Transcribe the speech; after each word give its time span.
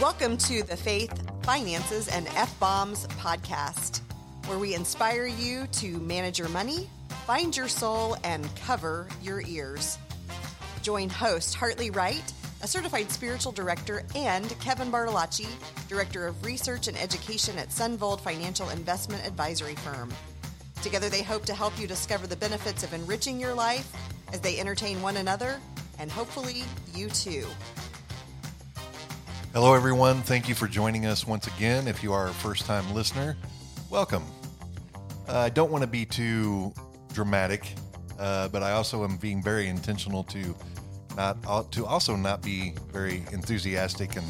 Welcome 0.00 0.38
to 0.38 0.62
the 0.62 0.78
Faith, 0.78 1.12
Finances, 1.42 2.08
and 2.08 2.26
F 2.28 2.58
Bombs 2.58 3.06
podcast, 3.18 4.00
where 4.46 4.58
we 4.58 4.74
inspire 4.74 5.26
you 5.26 5.66
to 5.72 5.98
manage 5.98 6.38
your 6.38 6.48
money, 6.48 6.88
find 7.26 7.54
your 7.54 7.68
soul, 7.68 8.16
and 8.24 8.48
cover 8.56 9.06
your 9.22 9.42
ears. 9.42 9.98
Join 10.80 11.10
host 11.10 11.54
Hartley 11.54 11.90
Wright, 11.90 12.32
a 12.62 12.66
certified 12.66 13.10
spiritual 13.10 13.52
director, 13.52 14.02
and 14.16 14.48
Kevin 14.58 14.90
Bartolacci, 14.90 15.48
director 15.86 16.26
of 16.26 16.46
research 16.46 16.88
and 16.88 16.96
education 16.96 17.58
at 17.58 17.68
Sunvold 17.68 18.22
Financial 18.22 18.70
Investment 18.70 19.26
Advisory 19.26 19.74
Firm. 19.74 20.10
Together, 20.82 21.10
they 21.10 21.22
hope 21.22 21.44
to 21.44 21.54
help 21.54 21.78
you 21.78 21.86
discover 21.86 22.26
the 22.26 22.36
benefits 22.36 22.82
of 22.82 22.94
enriching 22.94 23.38
your 23.38 23.52
life 23.52 23.92
as 24.32 24.40
they 24.40 24.58
entertain 24.58 25.02
one 25.02 25.18
another 25.18 25.60
and 25.98 26.10
hopefully 26.10 26.64
you 26.94 27.10
too. 27.10 27.46
Hello, 29.52 29.74
everyone. 29.74 30.22
Thank 30.22 30.48
you 30.48 30.54
for 30.54 30.68
joining 30.68 31.06
us 31.06 31.26
once 31.26 31.48
again. 31.48 31.88
If 31.88 32.04
you 32.04 32.12
are 32.12 32.28
a 32.28 32.32
first 32.32 32.66
time 32.66 32.94
listener, 32.94 33.36
welcome. 33.90 34.22
Uh, 35.28 35.38
I 35.38 35.48
don't 35.48 35.72
want 35.72 35.82
to 35.82 35.88
be 35.88 36.04
too 36.04 36.72
dramatic, 37.12 37.74
uh, 38.20 38.46
but 38.46 38.62
I 38.62 38.70
also 38.70 39.02
am 39.02 39.16
being 39.16 39.42
very 39.42 39.66
intentional 39.66 40.22
to 40.24 40.54
not 41.16 41.72
to 41.72 41.84
also 41.84 42.14
not 42.14 42.42
be 42.42 42.74
very 42.92 43.24
enthusiastic, 43.32 44.14
and 44.14 44.26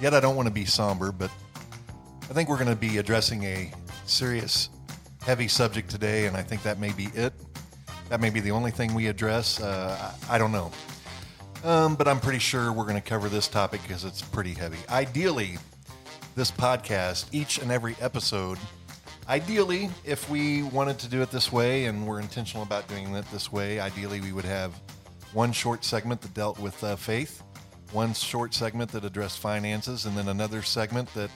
yet 0.00 0.14
I 0.14 0.20
don't 0.20 0.36
want 0.36 0.46
to 0.46 0.54
be 0.54 0.64
somber. 0.64 1.10
But 1.10 1.32
I 2.30 2.32
think 2.32 2.48
we're 2.48 2.54
going 2.54 2.70
to 2.70 2.76
be 2.76 2.98
addressing 2.98 3.42
a 3.42 3.72
serious, 4.06 4.68
heavy 5.22 5.48
subject 5.48 5.90
today, 5.90 6.26
and 6.26 6.36
I 6.36 6.42
think 6.44 6.62
that 6.62 6.78
may 6.78 6.92
be 6.92 7.06
it. 7.14 7.32
That 8.10 8.20
may 8.20 8.30
be 8.30 8.38
the 8.38 8.52
only 8.52 8.70
thing 8.70 8.94
we 8.94 9.08
address. 9.08 9.60
Uh, 9.60 10.14
I 10.30 10.38
don't 10.38 10.52
know. 10.52 10.70
Um, 11.64 11.94
but 11.94 12.08
I'm 12.08 12.18
pretty 12.18 12.40
sure 12.40 12.72
we're 12.72 12.82
going 12.82 12.96
to 12.96 13.00
cover 13.00 13.28
this 13.28 13.46
topic 13.46 13.82
because 13.82 14.04
it's 14.04 14.20
pretty 14.20 14.52
heavy. 14.52 14.78
Ideally, 14.88 15.58
this 16.34 16.50
podcast, 16.50 17.26
each 17.30 17.58
and 17.58 17.70
every 17.70 17.94
episode, 18.00 18.58
ideally, 19.28 19.88
if 20.04 20.28
we 20.28 20.64
wanted 20.64 20.98
to 20.98 21.08
do 21.08 21.22
it 21.22 21.30
this 21.30 21.52
way 21.52 21.84
and 21.84 22.04
we're 22.04 22.18
intentional 22.18 22.64
about 22.64 22.88
doing 22.88 23.14
it 23.14 23.24
this 23.30 23.52
way, 23.52 23.78
ideally 23.78 24.20
we 24.20 24.32
would 24.32 24.44
have 24.44 24.72
one 25.32 25.52
short 25.52 25.84
segment 25.84 26.20
that 26.22 26.34
dealt 26.34 26.58
with 26.58 26.82
uh, 26.82 26.96
faith, 26.96 27.44
one 27.92 28.12
short 28.12 28.54
segment 28.54 28.90
that 28.90 29.04
addressed 29.04 29.38
finances, 29.38 30.04
and 30.04 30.18
then 30.18 30.26
another 30.26 30.62
segment 30.62 31.14
that 31.14 31.30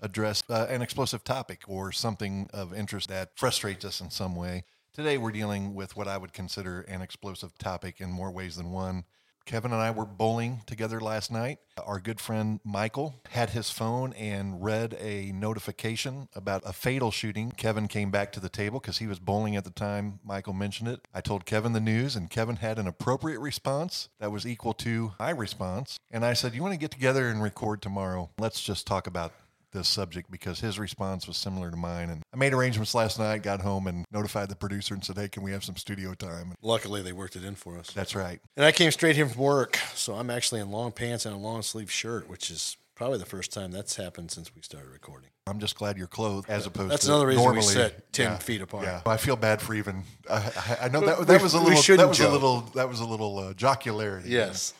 addressed 0.00 0.48
uh, 0.48 0.66
an 0.70 0.80
explosive 0.80 1.24
topic 1.24 1.62
or 1.66 1.90
something 1.90 2.48
of 2.52 2.72
interest 2.72 3.08
that 3.08 3.30
frustrates 3.34 3.84
us 3.84 4.00
in 4.00 4.10
some 4.10 4.36
way. 4.36 4.62
Today, 4.94 5.18
we're 5.18 5.32
dealing 5.32 5.74
with 5.74 5.96
what 5.96 6.06
I 6.06 6.18
would 6.18 6.32
consider 6.32 6.82
an 6.82 7.02
explosive 7.02 7.58
topic 7.58 8.00
in 8.00 8.12
more 8.12 8.30
ways 8.30 8.54
than 8.54 8.70
one. 8.70 9.04
Kevin 9.46 9.72
and 9.72 9.80
I 9.80 9.92
were 9.92 10.04
bowling 10.04 10.62
together 10.66 11.00
last 11.00 11.30
night. 11.30 11.58
Our 11.86 12.00
good 12.00 12.20
friend 12.20 12.58
Michael 12.64 13.14
had 13.30 13.50
his 13.50 13.70
phone 13.70 14.12
and 14.14 14.60
read 14.60 14.96
a 14.98 15.30
notification 15.30 16.28
about 16.34 16.62
a 16.66 16.72
fatal 16.72 17.12
shooting. 17.12 17.52
Kevin 17.52 17.86
came 17.86 18.10
back 18.10 18.32
to 18.32 18.40
the 18.40 18.48
table 18.48 18.80
because 18.80 18.98
he 18.98 19.06
was 19.06 19.20
bowling 19.20 19.54
at 19.54 19.62
the 19.62 19.70
time 19.70 20.18
Michael 20.24 20.52
mentioned 20.52 20.88
it. 20.88 21.06
I 21.14 21.20
told 21.20 21.46
Kevin 21.46 21.74
the 21.74 21.80
news, 21.80 22.16
and 22.16 22.28
Kevin 22.28 22.56
had 22.56 22.80
an 22.80 22.88
appropriate 22.88 23.38
response 23.38 24.08
that 24.18 24.32
was 24.32 24.44
equal 24.46 24.74
to 24.74 25.12
my 25.20 25.30
response. 25.30 25.96
And 26.10 26.24
I 26.24 26.32
said, 26.32 26.54
You 26.54 26.62
want 26.62 26.74
to 26.74 26.80
get 26.80 26.90
together 26.90 27.28
and 27.28 27.40
record 27.40 27.80
tomorrow? 27.80 28.30
Let's 28.40 28.60
just 28.60 28.84
talk 28.84 29.06
about 29.06 29.32
this 29.76 29.88
subject 29.88 30.30
because 30.30 30.60
his 30.60 30.78
response 30.78 31.28
was 31.28 31.36
similar 31.36 31.70
to 31.70 31.76
mine. 31.76 32.10
And 32.10 32.22
I 32.32 32.36
made 32.36 32.52
arrangements 32.52 32.94
last 32.94 33.18
night, 33.18 33.42
got 33.42 33.60
home, 33.60 33.86
and 33.86 34.04
notified 34.10 34.48
the 34.48 34.56
producer 34.56 34.94
and 34.94 35.04
said, 35.04 35.16
"Hey, 35.16 35.28
can 35.28 35.42
we 35.42 35.52
have 35.52 35.62
some 35.64 35.76
studio 35.76 36.14
time?" 36.14 36.48
And 36.48 36.56
Luckily, 36.62 37.02
they 37.02 37.12
worked 37.12 37.36
it 37.36 37.44
in 37.44 37.54
for 37.54 37.78
us. 37.78 37.90
That's 37.92 38.14
right. 38.14 38.40
And 38.56 38.64
I 38.64 38.72
came 38.72 38.90
straight 38.90 39.16
here 39.16 39.28
from 39.28 39.40
work, 39.40 39.78
so 39.94 40.14
I'm 40.14 40.30
actually 40.30 40.60
in 40.60 40.70
long 40.70 40.92
pants 40.92 41.26
and 41.26 41.34
a 41.34 41.38
long 41.38 41.62
sleeve 41.62 41.90
shirt, 41.90 42.28
which 42.28 42.50
is 42.50 42.76
probably 42.94 43.18
the 43.18 43.26
first 43.26 43.52
time 43.52 43.70
that's 43.70 43.94
happened 43.96 44.30
since 44.30 44.54
we 44.54 44.62
started 44.62 44.90
recording. 44.90 45.28
I'm 45.46 45.60
just 45.60 45.76
glad 45.76 45.98
you're 45.98 46.06
clothed 46.06 46.48
as 46.48 46.66
opposed 46.66 46.90
that's 46.90 47.04
to 47.04 47.12
another 47.12 47.26
reason 47.26 47.44
normally. 47.44 47.66
we 47.66 47.72
sit 47.72 48.12
ten 48.12 48.32
yeah, 48.32 48.38
feet 48.38 48.62
apart. 48.62 48.84
Yeah, 48.84 49.02
I 49.06 49.18
feel 49.18 49.36
bad 49.36 49.60
for 49.60 49.74
even. 49.74 50.02
I, 50.28 50.78
I 50.82 50.88
know 50.88 51.00
that 51.00 51.26
that 51.26 51.42
was 51.42 51.54
a 51.54 51.60
little. 51.60 51.96
That 51.96 52.08
was 52.08 52.18
joke. 52.18 52.30
a 52.30 52.32
little. 52.32 52.60
That 52.74 52.88
was 52.88 53.00
a 53.00 53.06
little 53.06 53.38
uh, 53.38 53.54
jocularity. 53.54 54.30
Yes. 54.30 54.74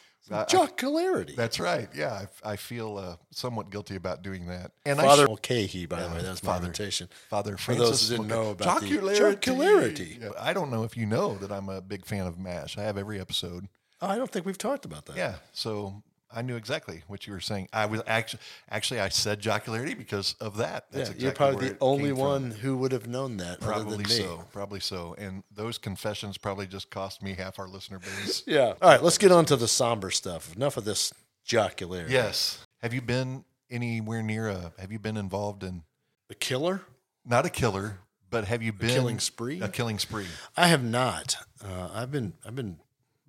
Jocularity. 0.49 1.35
That's 1.37 1.61
right. 1.61 1.89
Yeah, 1.95 2.27
I, 2.45 2.53
I 2.53 2.57
feel 2.57 2.99
uh, 2.99 3.17
somewhat 3.31 3.71
guilty 3.71 3.97
about 3.97 4.23
doing 4.23 4.47
that. 4.47 4.73
And 4.85 4.99
Father 4.99 5.27
Mulcahy, 5.27 5.87
by 5.87 6.03
the 6.03 6.09
way, 6.15 6.23
that's 6.23 6.41
Father, 6.41 6.63
my 6.63 6.67
invitation. 6.67 7.09
Father 7.29 7.53
For 7.57 7.75
Francis 7.75 7.89
those 7.89 8.09
who 8.09 8.17
didn't 8.17 8.29
know 8.29 8.51
about 8.51 8.81
jocularity. 8.81 9.21
jocularity. 9.21 10.19
Yeah, 10.21 10.31
I 10.39 10.53
don't 10.53 10.71
know 10.71 10.85
if 10.85 10.97
you 10.97 11.07
know 11.07 11.37
that 11.39 11.53
I'm 11.53 11.69
a 11.69 11.81
big 11.81 12.05
fan 12.05 12.27
of 12.27 12.39
MASH. 12.39 12.77
I 12.79 12.83
have 12.83 12.99
every 12.99 13.21
episode. 13.21 13.69
Oh, 14.03 14.09
I 14.09 14.17
don't 14.17 14.31
think 14.31 14.45
we've 14.45 14.59
talked 14.59 14.85
about 14.85 15.07
that. 15.07 15.17
Yeah, 15.17 15.37
so 15.53 16.03
I 16.31 16.43
knew 16.43 16.57
exactly 16.57 17.03
what 17.07 17.27
you 17.27 17.33
were 17.33 17.41
saying. 17.41 17.69
I 17.73 17.87
was 17.87 18.03
actually 18.07 18.41
actually 18.71 19.01
I 19.01 19.09
said 19.09 19.41
jocularity 19.41 19.95
because 19.95 20.35
of 20.41 20.57
that. 20.59 20.87
That's 20.91 21.11
yeah, 21.11 21.15
exactly 21.15 21.23
you're 21.25 21.33
probably 21.33 21.69
the 21.71 21.77
only 21.81 22.13
one 22.13 22.51
from. 22.51 22.61
who 22.61 22.77
would 22.79 22.93
have 22.93 23.07
known 23.07 23.37
that. 23.39 23.61
Probably 23.61 24.05
so. 24.05 24.45
Probably 24.53 24.81
so. 24.81 25.15
And 25.19 25.45
those 25.51 25.79
confessions 25.79 26.37
probably 26.37 26.67
just 26.67 26.91
cost 26.91 27.23
me 27.23 27.35
half 27.35 27.59
our 27.59 27.69
listener 27.69 28.01
base. 28.01 28.43
yeah. 28.47 28.75
All 28.83 28.91
right, 28.91 29.03
let's 29.03 29.19
get 29.19 29.33
on 29.33 29.45
to 29.47 29.57
the 29.57 29.69
somber 29.69 30.11
stuff. 30.11 30.55
Enough 30.57 30.77
of 30.77 30.85
this 30.85 31.13
jocularity. 31.45 32.13
Yes. 32.13 32.65
Have 32.83 32.93
you 32.93 33.01
been 33.01 33.45
anywhere 33.71 34.23
near 34.23 34.49
a? 34.49 34.73
Have 34.79 34.93
you 34.93 34.99
been 34.99 35.17
involved 35.17 35.63
in 35.63 35.83
a 36.31 36.35
killer? 36.35 36.83
Not 37.25 37.47
a 37.47 37.51
killer, 37.51 37.99
but 38.31 38.45
have 38.47 38.63
you 38.63 38.73
been 38.73 38.91
a 38.91 38.95
killing 38.95 39.19
spree? 39.19 39.61
A 39.61 39.69
killing 39.69 39.99
spree. 39.99 40.27
I 40.57 40.69
have 40.69 40.85
not. 40.85 41.37
Uh, 41.65 41.89
I've 41.93 42.11
been 42.11 42.35
I've 42.45 42.55
been 42.57 42.79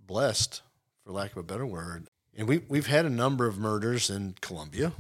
blessed, 0.06 0.62
for 1.04 1.12
lack 1.12 1.32
of 1.32 1.38
a 1.38 1.44
better 1.44 1.66
word, 1.66 2.08
and 2.38 2.48
we 2.48 2.60
we've 2.70 2.88
had 2.88 3.06
a 3.06 3.10
number 3.10 3.48
of 3.48 3.58
murders 3.58 4.10
in 4.10 4.36
Columbia. 4.40 4.94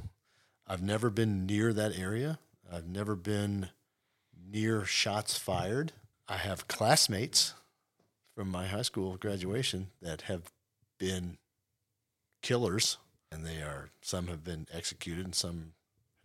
I've 0.67 0.81
never 0.81 1.09
been 1.09 1.45
near 1.45 1.71
that 1.71 1.97
area. 1.97 2.39
I've 2.69 2.87
never 2.87 3.15
been 3.15 3.69
near 4.51 4.83
shots 4.83 5.37
fired. 5.37 5.93
I 6.27 6.37
have 6.37 6.67
classmates 6.67 7.53
from 8.35 8.49
my 8.49 8.67
high 8.67 8.81
school 8.81 9.15
graduation 9.15 9.87
that 10.01 10.23
have 10.23 10.51
been 10.99 11.37
killers, 12.41 12.97
and 13.31 13.45
they 13.45 13.61
are 13.61 13.89
some 14.01 14.27
have 14.27 14.43
been 14.43 14.67
executed 14.73 15.23
and 15.23 15.35
some 15.35 15.73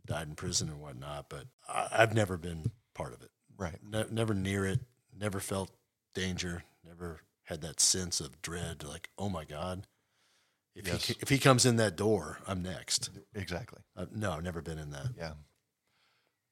died 0.04 0.28
in 0.28 0.34
prison 0.34 0.68
and 0.68 0.80
whatnot. 0.80 1.26
But 1.28 1.44
I, 1.68 1.88
have 1.98 2.14
never 2.14 2.36
been 2.36 2.72
part 2.94 3.12
of 3.12 3.22
it. 3.22 3.30
Right. 3.56 3.78
Ne- 3.88 4.06
never 4.10 4.34
near 4.34 4.66
it. 4.66 4.80
Never 5.16 5.38
felt 5.38 5.70
danger. 6.14 6.64
Never 6.84 7.20
had 7.44 7.60
that 7.60 7.80
sense 7.80 8.20
of 8.20 8.42
dread. 8.42 8.82
Like, 8.82 9.10
oh 9.18 9.28
my 9.28 9.44
God, 9.44 9.86
if 10.74 10.86
yes. 10.86 11.06
he 11.06 11.14
if 11.20 11.28
he 11.28 11.38
comes 11.38 11.66
in 11.66 11.76
that 11.76 11.96
door, 11.96 12.38
I'm 12.46 12.62
next. 12.62 13.10
Exactly. 13.34 13.80
Uh, 13.96 14.06
no, 14.14 14.32
I've 14.32 14.44
never 14.44 14.62
been 14.62 14.78
in 14.78 14.90
that. 14.90 15.08
Yeah. 15.16 15.32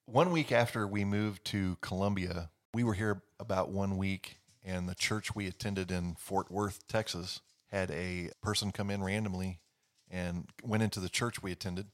One 0.06 0.30
week 0.30 0.52
after 0.52 0.86
we 0.86 1.04
moved 1.04 1.44
to 1.46 1.76
Columbia, 1.80 2.50
we 2.74 2.84
were 2.84 2.94
here 2.94 3.22
about 3.38 3.70
one 3.70 3.96
week, 3.96 4.38
and 4.64 4.88
the 4.88 4.94
church 4.94 5.34
we 5.34 5.46
attended 5.46 5.90
in 5.90 6.14
Fort 6.16 6.50
Worth, 6.50 6.86
Texas, 6.88 7.40
had 7.68 7.90
a 7.92 8.30
person 8.42 8.72
come 8.72 8.90
in 8.90 9.02
randomly 9.02 9.60
and 10.10 10.48
went 10.64 10.82
into 10.82 11.00
the 11.00 11.08
church 11.08 11.42
we 11.42 11.52
attended 11.52 11.86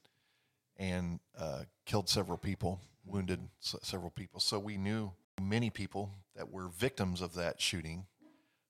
and 0.79 1.21
uh, 1.39 1.63
killed 1.85 2.09
several 2.09 2.39
people, 2.39 2.81
wounded 3.05 3.41
s- 3.63 3.77
several 3.83 4.11
people. 4.11 4.41
So 4.41 4.59
we 4.59 4.77
knew 4.79 5.13
many 5.41 5.71
people 5.71 6.11
that 6.35 6.51
were 6.51 6.69
victims 6.69 7.21
of 7.21 7.35
that 7.35 7.61
shooting 7.61 8.07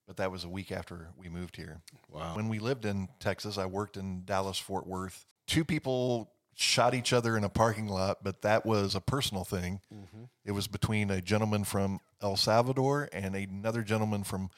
but 0.07 0.17
that 0.17 0.31
was 0.31 0.45
a 0.45 0.49
week 0.49 0.71
after 0.71 1.09
we 1.17 1.27
moved 1.29 1.57
here. 1.57 1.81
Wow. 2.09 2.35
When 2.35 2.47
we 2.47 2.59
lived 2.59 2.85
in 2.85 3.09
Texas, 3.19 3.57
I 3.57 3.65
worked 3.65 3.97
in 3.97 4.23
Dallas, 4.25 4.57
Fort 4.57 4.87
Worth. 4.87 5.25
Two 5.45 5.65
people 5.65 6.31
shot 6.55 6.95
each 6.95 7.13
other 7.13 7.37
in 7.37 7.43
a 7.43 7.49
parking 7.49 7.87
lot, 7.87 8.23
but 8.23 8.41
that 8.41 8.65
was 8.65 8.95
a 8.95 9.01
personal 9.01 9.43
thing. 9.43 9.81
Mm-hmm. 9.93 10.23
It 10.45 10.53
was 10.53 10.67
between 10.67 11.11
a 11.11 11.21
gentleman 11.21 11.65
from 11.65 11.99
El 12.21 12.35
Salvador 12.35 13.09
and 13.13 13.35
another 13.35 13.83
gentleman 13.83 14.23
from 14.23 14.49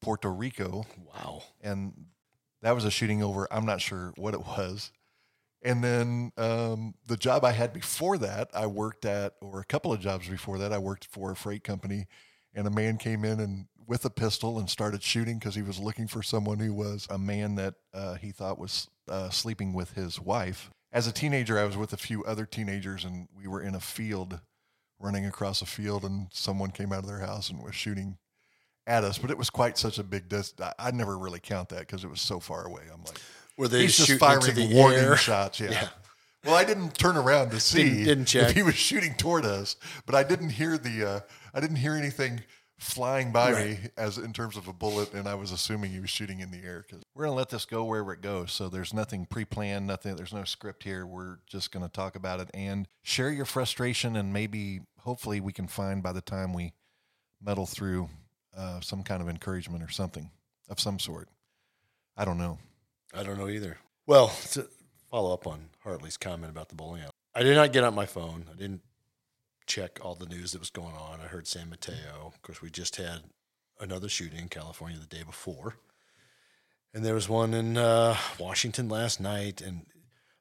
Puerto 0.00 0.30
Rico. 0.30 0.84
Wow. 1.12 1.42
And 1.60 2.06
that 2.62 2.74
was 2.74 2.84
a 2.84 2.90
shooting 2.90 3.22
over, 3.22 3.48
I'm 3.50 3.66
not 3.66 3.80
sure 3.80 4.12
what 4.16 4.34
it 4.34 4.40
was. 4.40 4.92
And 5.62 5.82
then 5.82 6.32
um, 6.36 6.94
the 7.06 7.16
job 7.16 7.44
I 7.44 7.52
had 7.52 7.72
before 7.72 8.16
that, 8.18 8.50
I 8.54 8.66
worked 8.66 9.04
at, 9.04 9.34
or 9.40 9.60
a 9.60 9.64
couple 9.64 9.92
of 9.92 10.00
jobs 10.00 10.28
before 10.28 10.58
that, 10.58 10.72
I 10.72 10.78
worked 10.78 11.06
for 11.06 11.32
a 11.32 11.36
freight 11.36 11.64
company. 11.64 12.06
And 12.54 12.66
a 12.66 12.70
man 12.70 12.96
came 12.96 13.24
in 13.24 13.38
and 13.40 13.66
with 13.86 14.04
a 14.04 14.10
pistol 14.10 14.58
and 14.58 14.68
started 14.68 15.02
shooting 15.02 15.38
because 15.38 15.54
he 15.54 15.62
was 15.62 15.78
looking 15.78 16.06
for 16.06 16.22
someone 16.22 16.58
who 16.58 16.72
was 16.72 17.06
a 17.10 17.18
man 17.18 17.56
that 17.56 17.74
uh, 17.92 18.14
he 18.14 18.30
thought 18.30 18.58
was 18.58 18.88
uh, 19.08 19.30
sleeping 19.30 19.72
with 19.72 19.92
his 19.92 20.20
wife. 20.20 20.70
As 20.92 21.06
a 21.06 21.12
teenager, 21.12 21.58
I 21.58 21.64
was 21.64 21.76
with 21.76 21.92
a 21.92 21.96
few 21.96 22.24
other 22.24 22.46
teenagers, 22.46 23.04
and 23.04 23.28
we 23.36 23.46
were 23.46 23.62
in 23.62 23.74
a 23.74 23.80
field, 23.80 24.40
running 24.98 25.24
across 25.26 25.62
a 25.62 25.66
field, 25.66 26.04
and 26.04 26.28
someone 26.32 26.70
came 26.70 26.92
out 26.92 27.00
of 27.00 27.06
their 27.06 27.20
house 27.20 27.48
and 27.48 27.62
was 27.62 27.74
shooting 27.74 28.18
at 28.86 29.04
us. 29.04 29.18
But 29.18 29.30
it 29.30 29.38
was 29.38 29.50
quite 29.50 29.78
such 29.78 29.98
a 29.98 30.02
big 30.02 30.28
distance. 30.28 30.72
I 30.78 30.90
never 30.90 31.16
really 31.16 31.40
count 31.40 31.68
that 31.70 31.80
because 31.80 32.04
it 32.04 32.10
was 32.10 32.20
so 32.20 32.40
far 32.40 32.66
away. 32.66 32.82
I'm 32.92 33.04
like, 33.04 33.20
were 33.56 33.68
they 33.68 33.82
he's 33.82 33.96
just 33.96 34.18
firing 34.18 34.74
warning 34.74 34.98
air? 34.98 35.16
shots? 35.16 35.60
Yeah. 35.60 35.70
yeah. 35.70 35.88
Well, 36.44 36.54
I 36.54 36.64
didn't 36.64 36.94
turn 36.94 37.16
around 37.16 37.50
to 37.50 37.60
see 37.60 38.04
didn't, 38.04 38.28
didn't 38.28 38.50
if 38.50 38.56
he 38.56 38.62
was 38.62 38.74
shooting 38.74 39.14
toward 39.14 39.44
us, 39.44 39.76
but 40.06 40.14
I 40.14 40.22
didn't 40.22 40.50
hear 40.50 40.78
the 40.78 41.06
uh, 41.08 41.20
I 41.52 41.60
didn't 41.60 41.76
hear 41.76 41.94
anything 41.94 42.42
flying 42.80 43.30
by 43.30 43.52
Right. 43.52 43.82
me 43.82 43.88
as 43.96 44.18
in 44.18 44.32
terms 44.32 44.56
of 44.56 44.66
a 44.66 44.72
bullet, 44.72 45.12
and 45.12 45.28
I 45.28 45.34
was 45.34 45.52
assuming 45.52 45.92
he 45.92 46.00
was 46.00 46.10
shooting 46.10 46.40
in 46.40 46.50
the 46.50 46.62
air. 46.62 46.84
Because 46.86 47.04
we're 47.14 47.24
gonna 47.24 47.36
let 47.36 47.50
this 47.50 47.64
go 47.66 47.84
wherever 47.84 48.12
it 48.12 48.22
goes. 48.22 48.52
So 48.52 48.68
there's 48.68 48.92
nothing 48.94 49.26
pre-planned, 49.26 49.86
nothing. 49.86 50.16
There's 50.16 50.32
no 50.32 50.44
script 50.44 50.82
here. 50.82 51.06
We're 51.06 51.38
just 51.46 51.70
gonna 51.72 51.88
talk 51.90 52.16
about 52.16 52.40
it 52.40 52.50
and 52.54 52.88
share 53.02 53.30
your 53.30 53.44
frustration, 53.44 54.16
and 54.16 54.32
maybe, 54.32 54.80
hopefully, 55.00 55.40
we 55.40 55.52
can 55.52 55.68
find 55.68 56.02
by 56.02 56.12
the 56.12 56.22
time 56.22 56.52
we 56.54 56.72
muddle 57.40 57.66
through 57.66 58.08
uh, 58.56 58.80
some 58.80 59.02
kind 59.04 59.22
of 59.22 59.28
encouragement 59.28 59.84
or 59.84 59.88
something 59.90 60.30
of 60.68 60.80
some 60.80 60.98
sort. 60.98 61.28
I 62.16 62.24
don't 62.24 62.38
know. 62.38 62.58
I 63.14 63.22
don't 63.22 63.38
know 63.38 63.48
either. 63.48 63.78
Well, 64.06 64.28
to 64.52 64.68
follow 65.10 65.32
up 65.32 65.46
on 65.46 65.68
Hartley's 65.84 66.16
comment 66.16 66.50
about 66.50 66.68
the 66.68 66.74
bowling 66.74 67.02
alley, 67.02 67.12
I 67.34 67.42
did 67.42 67.54
not 67.54 67.72
get 67.72 67.84
out 67.84 67.94
my 67.94 68.06
phone. 68.06 68.46
I 68.50 68.54
didn't 68.56 68.82
check 69.70 70.00
all 70.02 70.16
the 70.16 70.26
news 70.26 70.50
that 70.50 70.58
was 70.58 70.70
going 70.70 70.96
on. 70.96 71.20
I 71.20 71.28
heard 71.28 71.46
San 71.46 71.70
Mateo. 71.70 72.26
Of 72.26 72.42
course, 72.42 72.60
we 72.60 72.70
just 72.70 72.96
had 72.96 73.20
another 73.78 74.08
shooting 74.08 74.40
in 74.40 74.48
California 74.48 74.98
the 74.98 75.06
day 75.06 75.22
before, 75.22 75.76
and 76.92 77.04
there 77.04 77.14
was 77.14 77.28
one 77.28 77.54
in 77.54 77.76
uh, 77.76 78.16
Washington 78.36 78.88
last 78.88 79.20
night. 79.20 79.60
And 79.60 79.86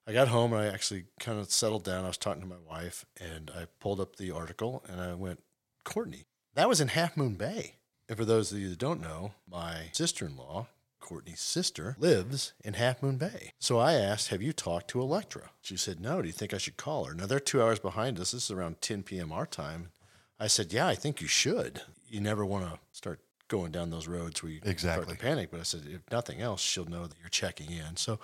I 0.08 0.14
got 0.14 0.30
home 0.30 0.52
and 0.52 0.64
I 0.64 0.74
actually 0.74 1.06
kind 1.20 1.40
of 1.40 1.52
settled 1.52 1.84
down. 1.84 2.06
I 2.06 2.08
was 2.08 2.18
talking 2.18 2.42
to 2.42 2.48
my 2.48 2.56
wife, 2.68 3.06
and 3.22 3.52
I 3.56 3.68
pulled 3.80 4.00
up 4.00 4.16
the 4.16 4.32
article 4.32 4.84
and 4.90 5.00
I 5.00 5.14
went, 5.14 5.44
Courtney, 5.86 6.26
that 6.56 6.68
was 6.68 6.82
in 6.82 6.88
Half 6.88 7.16
Moon 7.16 7.36
Bay. 7.36 7.76
And 8.08 8.18
for 8.18 8.26
those 8.26 8.52
of 8.52 8.58
you 8.58 8.70
that 8.70 8.80
don't 8.80 9.00
know, 9.00 9.34
my 9.48 9.90
sister 9.92 10.26
in 10.26 10.36
law, 10.36 10.68
Courtney's 11.10 11.40
sister, 11.42 11.96
lives 11.98 12.54
in 12.64 12.76
Half 12.76 13.02
Moon 13.02 13.18
Bay. 13.18 13.54
So 13.58 13.80
I 13.80 13.94
asked, 13.94 14.28
Have 14.28 14.44
you 14.44 14.54
talked 14.54 14.90
to 14.90 15.02
Electra? 15.02 15.50
She 15.60 15.76
said, 15.76 16.00
No. 16.00 16.22
Do 16.22 16.28
you 16.28 16.32
think 16.34 16.54
I 16.54 16.60
should 16.60 16.78
call 16.78 17.06
her? 17.06 17.16
Now 17.16 17.26
they're 17.26 17.40
two 17.40 17.64
hours 17.64 17.80
behind 17.80 18.20
us. 18.20 18.30
This 18.32 18.44
is 18.46 18.52
around 18.52 18.80
10 18.82 19.02
p.m. 19.02 19.32
our 19.32 19.48
time. 19.48 19.90
I 20.40 20.46
said, 20.46 20.72
Yeah, 20.72 20.88
I 20.88 20.94
think 20.94 21.20
you 21.20 21.28
should. 21.28 21.82
You 22.08 22.22
never 22.22 22.46
want 22.46 22.66
to 22.66 22.78
start 22.92 23.20
going 23.48 23.72
down 23.72 23.90
those 23.90 24.08
roads 24.08 24.44
where 24.44 24.52
you 24.52 24.60
start 24.60 24.72
Exactly. 24.72 25.16
to 25.16 25.20
panic. 25.20 25.50
But 25.50 25.62
I 25.62 25.64
said, 25.64 25.82
If 25.88 26.02
nothing 26.12 26.42
else, 26.42 26.62
she'll 26.62 26.86
know 26.86 27.08
that 27.08 27.18
you're 27.20 27.30
checking 27.30 27.72
in. 27.72 27.96
So 27.98 28.20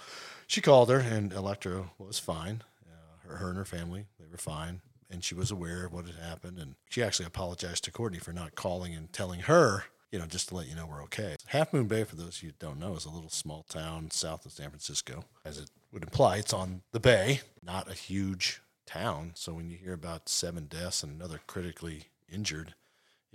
she 0.45 0.61
called 0.61 0.89
her, 0.91 0.99
and 0.99 1.33
Electra 1.33 1.89
was 1.97 2.19
fine. 2.19 2.61
Uh, 2.87 3.27
her, 3.29 3.37
her 3.37 3.47
and 3.49 3.57
her 3.57 3.65
family, 3.65 4.05
they 4.19 4.27
were 4.31 4.37
fine. 4.37 4.81
And 5.09 5.23
she 5.23 5.33
was 5.33 5.49
aware 5.49 5.85
of 5.87 5.91
what 5.93 6.05
had 6.05 6.15
happened. 6.23 6.59
And 6.59 6.75
she 6.87 7.01
actually 7.01 7.25
apologized 7.25 7.83
to 7.85 7.91
Courtney 7.91 8.19
for 8.19 8.31
not 8.31 8.53
calling 8.53 8.93
and 8.93 9.11
telling 9.11 9.39
her, 9.41 9.85
you 10.11 10.19
know, 10.19 10.25
just 10.25 10.49
to 10.49 10.55
let 10.55 10.67
you 10.67 10.75
know 10.75 10.85
we're 10.85 11.03
okay. 11.03 11.35
Half 11.47 11.73
Moon 11.73 11.87
Bay, 11.87 12.03
for 12.03 12.15
those 12.15 12.37
of 12.37 12.43
you 12.43 12.49
who 12.49 12.55
don't 12.59 12.79
know, 12.79 12.95
is 12.95 13.05
a 13.05 13.09
little 13.09 13.29
small 13.29 13.63
town 13.69 14.11
south 14.11 14.45
of 14.45 14.51
San 14.51 14.69
Francisco. 14.69 15.25
As 15.43 15.57
it 15.57 15.69
would 15.91 16.03
imply, 16.03 16.37
it's 16.37 16.53
on 16.53 16.81
the 16.91 16.99
bay, 16.99 17.41
not 17.63 17.89
a 17.89 17.93
huge 17.93 18.61
town. 18.85 19.31
So 19.35 19.53
when 19.53 19.69
you 19.69 19.77
hear 19.77 19.93
about 19.93 20.29
seven 20.29 20.65
deaths 20.65 21.03
and 21.03 21.11
another 21.11 21.39
critically 21.47 22.05
injured 22.31 22.75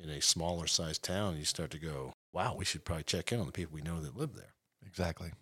in 0.02 0.08
a 0.10 0.22
smaller 0.22 0.66
sized 0.66 1.02
town, 1.02 1.36
you 1.36 1.44
start 1.44 1.70
to 1.72 1.78
go, 1.78 2.14
wow, 2.32 2.54
we 2.56 2.64
should 2.64 2.84
probably 2.84 3.04
check 3.04 3.32
in 3.32 3.40
on 3.40 3.46
the 3.46 3.52
people 3.52 3.74
we 3.74 3.82
know 3.82 4.00
that 4.00 4.16
live 4.16 4.34
there. 4.34 4.54
Exactly. 4.86 5.32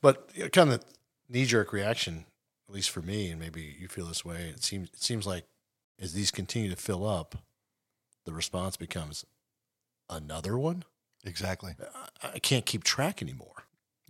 But 0.00 0.30
you 0.34 0.44
know, 0.44 0.48
kind 0.50 0.70
of 0.70 0.84
knee 1.28 1.44
jerk 1.44 1.72
reaction, 1.72 2.26
at 2.68 2.74
least 2.74 2.90
for 2.90 3.02
me, 3.02 3.30
and 3.30 3.40
maybe 3.40 3.76
you 3.78 3.88
feel 3.88 4.06
this 4.06 4.24
way. 4.24 4.48
It 4.48 4.62
seems 4.62 4.90
it 4.90 5.02
seems 5.02 5.26
like 5.26 5.44
as 6.00 6.12
these 6.12 6.30
continue 6.30 6.70
to 6.70 6.76
fill 6.76 7.06
up, 7.06 7.36
the 8.24 8.32
response 8.32 8.76
becomes 8.76 9.24
another 10.10 10.58
one. 10.58 10.84
Exactly. 11.24 11.74
I, 12.22 12.28
I 12.34 12.38
can't 12.38 12.66
keep 12.66 12.84
track 12.84 13.22
anymore. 13.22 13.64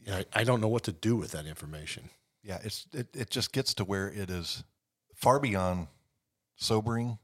You 0.05 0.13
know, 0.13 0.19
I, 0.19 0.41
I 0.41 0.45
don't 0.45 0.61
know 0.61 0.69
what 0.69 0.85
to 0.85 0.93
do 0.93 1.17
with 1.17 1.33
that 1.33 1.47
information. 1.47 2.11
Yeah, 2.43 2.59
it's 2.63 2.87
it, 2.93 3.09
it 3.15 3.31
just 3.31 3.53
gets 3.53 3.75
to 3.75 3.85
where 3.85 4.09
it 4.09 4.31
is 4.31 4.65
far 5.15 5.41
beyond 5.41 5.89
sobering, 6.57 7.19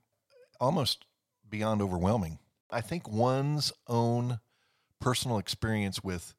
almost 0.61 1.05
beyond 1.49 1.81
overwhelming. 1.81 2.38
I 2.71 2.81
think 2.81 3.09
one's 3.09 3.73
own 3.87 4.41
personal 5.00 5.38
experience 5.38 6.03
with 6.03 6.35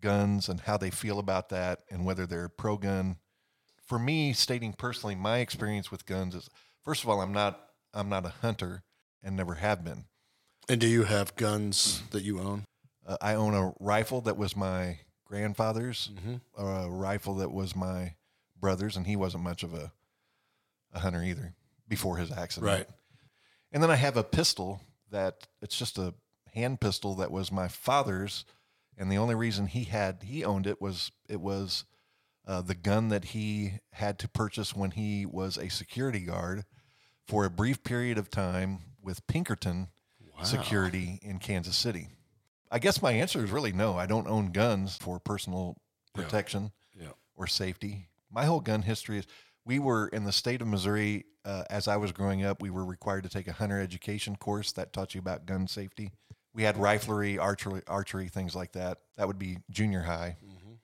guns 0.00 0.48
and 0.48 0.60
how 0.60 0.76
they 0.76 0.90
feel 0.90 1.18
about 1.18 1.48
that 1.50 1.80
and 1.90 2.04
whether 2.04 2.26
they're 2.26 2.48
pro 2.48 2.76
gun. 2.76 3.16
For 3.84 3.98
me, 3.98 4.32
stating 4.32 4.72
personally, 4.72 5.16
my 5.16 5.38
experience 5.38 5.90
with 5.90 6.06
guns 6.06 6.34
is 6.34 6.48
first 6.84 7.02
of 7.02 7.10
all, 7.10 7.20
I'm 7.20 7.32
not 7.32 7.60
I'm 7.92 8.08
not 8.08 8.24
a 8.24 8.30
hunter 8.40 8.84
and 9.22 9.36
never 9.36 9.54
have 9.54 9.84
been. 9.84 10.04
And 10.70 10.80
do 10.80 10.86
you 10.86 11.02
have 11.02 11.34
guns 11.34 12.04
that 12.12 12.22
you 12.22 12.38
own? 12.38 12.64
Uh, 13.04 13.16
I 13.20 13.34
own 13.34 13.54
a 13.54 13.72
rifle 13.80 14.20
that 14.20 14.36
was 14.36 14.54
my 14.54 15.00
grandfather's, 15.24 16.10
Mm-hmm. 16.14 16.36
a 16.64 16.88
rifle 16.88 17.34
that 17.36 17.50
was 17.50 17.74
my 17.74 18.14
brother's, 18.56 18.96
and 18.96 19.04
he 19.04 19.16
wasn't 19.16 19.42
much 19.42 19.64
of 19.64 19.74
a, 19.74 19.90
a 20.92 21.00
hunter 21.00 21.24
either 21.24 21.54
before 21.88 22.18
his 22.18 22.30
accident. 22.30 22.70
Right. 22.70 22.86
And 23.72 23.82
then 23.82 23.90
I 23.90 23.96
have 23.96 24.16
a 24.16 24.22
pistol 24.22 24.80
that 25.10 25.48
it's 25.60 25.76
just 25.76 25.98
a 25.98 26.14
hand 26.54 26.80
pistol 26.80 27.16
that 27.16 27.32
was 27.32 27.50
my 27.50 27.66
father's, 27.66 28.44
and 28.96 29.10
the 29.10 29.18
only 29.18 29.34
reason 29.34 29.66
he 29.66 29.82
had 29.84 30.22
he 30.22 30.44
owned 30.44 30.68
it 30.68 30.80
was 30.80 31.10
it 31.28 31.40
was 31.40 31.84
uh, 32.46 32.60
the 32.60 32.76
gun 32.76 33.08
that 33.08 33.24
he 33.26 33.72
had 33.94 34.20
to 34.20 34.28
purchase 34.28 34.76
when 34.76 34.92
he 34.92 35.26
was 35.26 35.56
a 35.58 35.68
security 35.68 36.20
guard 36.20 36.64
for 37.26 37.44
a 37.44 37.50
brief 37.50 37.82
period 37.82 38.18
of 38.18 38.30
time 38.30 38.78
with 39.02 39.26
Pinkerton 39.26 39.88
Security 40.46 41.18
in 41.22 41.38
Kansas 41.38 41.76
City. 41.76 42.08
I 42.70 42.78
guess 42.78 43.02
my 43.02 43.12
answer 43.12 43.44
is 43.44 43.50
really 43.50 43.72
no. 43.72 43.96
I 43.96 44.06
don't 44.06 44.28
own 44.28 44.52
guns 44.52 44.96
for 44.96 45.18
personal 45.18 45.76
protection 46.14 46.72
Yeah. 46.94 47.08
or 47.36 47.46
safety. 47.46 48.06
My 48.30 48.44
whole 48.44 48.60
gun 48.60 48.82
history 48.82 49.18
is 49.18 49.26
we 49.64 49.78
were 49.78 50.08
in 50.08 50.24
the 50.24 50.32
state 50.32 50.62
of 50.62 50.68
Missouri 50.68 51.24
uh, 51.44 51.64
as 51.70 51.88
I 51.88 51.96
was 51.96 52.12
growing 52.12 52.44
up. 52.44 52.62
We 52.62 52.70
were 52.70 52.84
required 52.84 53.24
to 53.24 53.28
take 53.28 53.48
a 53.48 53.52
hunter 53.52 53.80
education 53.80 54.36
course 54.36 54.72
that 54.72 54.92
taught 54.92 55.14
you 55.14 55.18
about 55.20 55.46
gun 55.46 55.66
safety. 55.66 56.10
We 56.52 56.62
had 56.64 56.76
riflery, 56.76 57.40
archery, 57.40 57.82
archery, 57.86 58.28
things 58.28 58.54
like 58.54 58.72
that. 58.72 58.98
That 59.16 59.26
would 59.26 59.38
be 59.38 59.58
junior 59.70 60.02
high. 60.02 60.36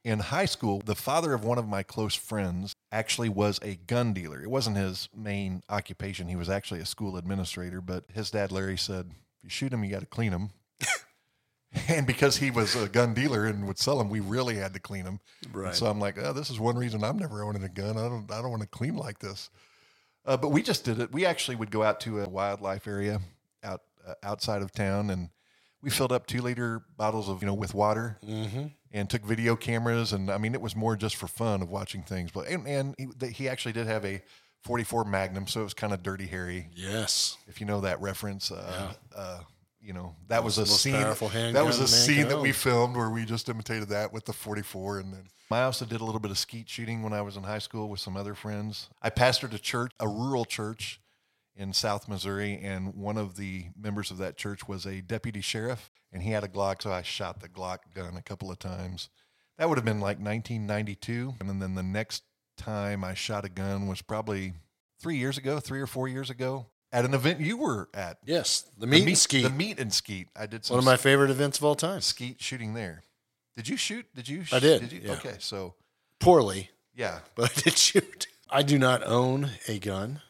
In 0.05 0.21
high 0.21 0.45
school, 0.45 0.81
the 0.85 0.95
father 0.95 1.35
of 1.35 1.43
one 1.45 1.59
of 1.59 1.67
my 1.69 1.83
close 1.83 2.15
friends 2.15 2.73
actually 2.93 3.29
was 3.29 3.59
a 3.63 3.75
gun 3.75 4.13
dealer. 4.13 4.41
It 4.41 4.51
wasn't 4.51 4.77
his 4.77 5.09
main 5.15 5.63
occupation. 5.69 6.29
He 6.29 6.37
was 6.37 6.49
actually 6.49 6.79
a 6.81 6.87
school 6.87 7.17
administrator, 7.17 7.81
but 7.81 8.05
his 8.15 8.31
dad, 8.31 8.53
Larry, 8.53 8.77
said, 8.79 9.11
you 9.47 9.51
shoot 9.51 9.73
him, 9.73 9.83
you 9.85 9.91
got 9.91 10.01
to 10.01 10.07
clean 10.07 10.33
him. 10.33 10.51
and 11.89 12.07
because 12.07 12.37
he 12.37 12.51
was 12.51 12.75
a 12.75 12.89
gun 12.89 13.15
dealer 13.15 13.47
and 13.47 13.67
would 13.67 13.79
sell 13.79 13.99
them, 13.99 14.09
we 14.09 14.21
really 14.21 14.57
had 14.57 14.73
to 14.75 14.81
clean 14.81 15.05
them. 15.05 15.21
Right. 15.53 15.75
So 15.75 15.87
I'm 15.87 16.01
like, 16.01 16.19
oh, 16.19 16.33
this 16.33 16.51
is 16.51 16.59
one 16.59 16.77
reason 16.77 17.05
I'm 17.05 17.19
never 17.19 17.43
owning 17.45 17.63
a 17.63 17.69
gun. 17.69 17.97
I 17.97 18.09
don't, 18.09 18.31
I 18.31 18.41
don't 18.43 18.51
want 18.51 18.63
to 18.63 18.69
clean 18.69 18.97
like 18.97 19.19
this. 19.21 19.51
Uh, 20.25 20.37
but 20.37 20.49
we 20.49 20.63
just 20.63 20.85
did 20.85 20.99
it. 20.99 21.13
We 21.13 21.25
actually 21.25 21.57
would 21.57 21.71
go 21.71 21.83
out 21.85 22.01
to 22.01 22.21
a 22.21 22.29
wildlife 22.29 22.89
area 22.89 23.21
out 23.63 23.83
uh, 24.07 24.15
outside 24.25 24.61
of 24.63 24.73
town, 24.73 25.11
and 25.11 25.29
we 25.83 25.91
filled 25.91 26.11
up 26.11 26.27
two 26.27 26.41
liter 26.43 26.83
bottles 26.97 27.29
of 27.29 27.43
you 27.43 27.47
know 27.47 27.55
with 27.55 27.75
water, 27.75 28.19
Mm-hmm. 28.27 28.67
and 28.93 29.09
took 29.09 29.23
video 29.25 29.55
cameras. 29.55 30.13
And 30.13 30.29
I 30.31 30.39
mean, 30.39 30.55
it 30.55 30.61
was 30.61 30.75
more 30.75 30.97
just 30.97 31.15
for 31.15 31.29
fun 31.29 31.63
of 31.63 31.71
watching 31.71 32.03
things. 32.03 32.33
But 32.33 32.49
and, 32.49 32.67
and 32.67 32.95
he, 32.99 33.29
he 33.29 33.49
actually 33.49 33.73
did 33.73 33.87
have 33.87 34.05
a 34.05 34.21
44 34.67 35.05
Magnum, 35.05 35.47
so 35.47 35.61
it 35.61 35.65
was 35.65 35.75
kind 35.75 35.93
of 35.93 36.03
dirty 36.03 36.27
Harry, 36.27 36.69
Yes. 36.75 37.37
if 37.47 37.61
you 37.61 37.67
know 37.67 37.81
that 37.83 38.01
reference. 38.01 38.51
Uh, 38.51 38.93
uh, 39.15 39.41
you 39.81 39.93
know 39.93 40.17
that 40.27 40.43
was 40.43 40.59
a 40.59 40.67
scene. 40.67 40.95
That 40.95 41.65
was 41.65 41.79
a 41.79 41.87
scene 41.87 42.27
that 42.29 42.41
we 42.41 42.51
filmed 42.51 42.97
where 42.97 43.09
we 43.09 43.25
just 43.25 43.49
imitated 43.49 43.89
that 43.91 44.13
with 44.13 44.25
the 44.25 44.33
44, 44.33 44.99
and 44.99 45.13
then 45.13 45.29
I 45.51 45.63
also 45.63 45.85
did 45.85 46.01
a 46.01 46.05
little 46.05 46.19
bit 46.21 46.33
of 46.33 46.39
skeet 46.39 46.69
shooting 46.69 47.05
when 47.05 47.13
I 47.13 47.23
was 47.23 47.37
in 47.37 47.45
high 47.45 47.61
school 47.61 47.89
with 47.89 48.01
some 48.01 48.17
other 48.17 48.35
friends. 48.35 48.89
I 49.01 49.11
pastored 49.11 49.55
a 49.55 49.59
church, 49.59 49.93
a 50.01 50.09
rural 50.09 50.45
church 50.45 51.01
in 51.55 51.73
South 51.73 52.09
Missouri, 52.09 52.59
and 52.61 52.95
one 52.97 53.17
of 53.17 53.37
the 53.37 53.67
members 53.81 54.11
of 54.11 54.19
that 54.19 54.37
church 54.37 54.67
was 54.67 54.85
a 54.87 55.01
deputy 55.03 55.41
sheriff, 55.41 55.89
and 56.13 56.23
he 56.25 56.33
had 56.33 56.43
a 56.43 56.49
Glock, 56.49 56.83
so 56.83 56.91
I 56.91 57.03
shot 57.03 57.39
the 57.41 57.49
Glock 57.49 57.79
gun 57.95 58.17
a 58.17 58.23
couple 58.23 58.51
of 58.51 58.59
times. 58.59 59.09
That 59.57 59.69
would 59.69 59.79
have 59.79 59.85
been 59.85 60.01
like 60.01 60.19
1992, 60.19 61.35
and 61.41 61.63
then 61.63 61.75
the 61.77 61.83
next 61.85 62.25
time 62.57 63.05
I 63.05 63.15
shot 63.15 63.45
a 63.45 63.49
gun 63.49 63.87
was 63.87 64.03
probably 64.03 64.53
three 65.01 65.17
years 65.19 65.39
ago, 65.39 65.61
three 65.61 65.81
or 65.81 65.87
four 65.87 66.09
years 66.09 66.31
ago, 66.31 66.67
at 66.93 67.05
an 67.05 67.15
event 67.15 67.41
you 67.41 67.57
were 67.57 67.89
at. 67.95 68.19
Yes. 68.25 68.63
The 68.79 68.81
The 68.81 68.87
meat, 68.87 69.07
and 69.09 69.19
skeet. 69.19 69.43
The 69.43 69.51
meat 69.51 69.79
and 69.79 69.93
skeet. 69.93 70.29
I 70.37 70.47
did 70.47 70.65
some 70.65 70.75
One 70.77 70.79
of 70.79 70.85
my 70.85 70.97
favorite 70.97 71.31
events 71.31 71.59
of 71.59 71.65
all 71.65 71.75
time. 71.75 72.01
skeet 72.01 72.41
shooting 72.41 72.75
there. 72.75 73.03
Did 73.57 73.69
you 73.69 73.77
shoot? 73.77 74.07
Did 74.15 74.29
you? 74.29 74.45
I 74.53 74.59
did, 74.59 74.81
Did 74.83 74.93
you? 74.93 75.01
yeah. 75.05 75.13
Okay, 75.15 75.37
so 75.39 75.75
Poorly, 76.21 76.71
yeah, 76.95 77.19
but 77.35 77.51
I 77.57 77.61
did 77.63 77.77
shoot. 77.79 78.27
I 78.51 78.63
do 78.63 78.79
not 78.79 79.03
own 79.05 79.51
a 79.69 79.79
gun. 79.79 80.21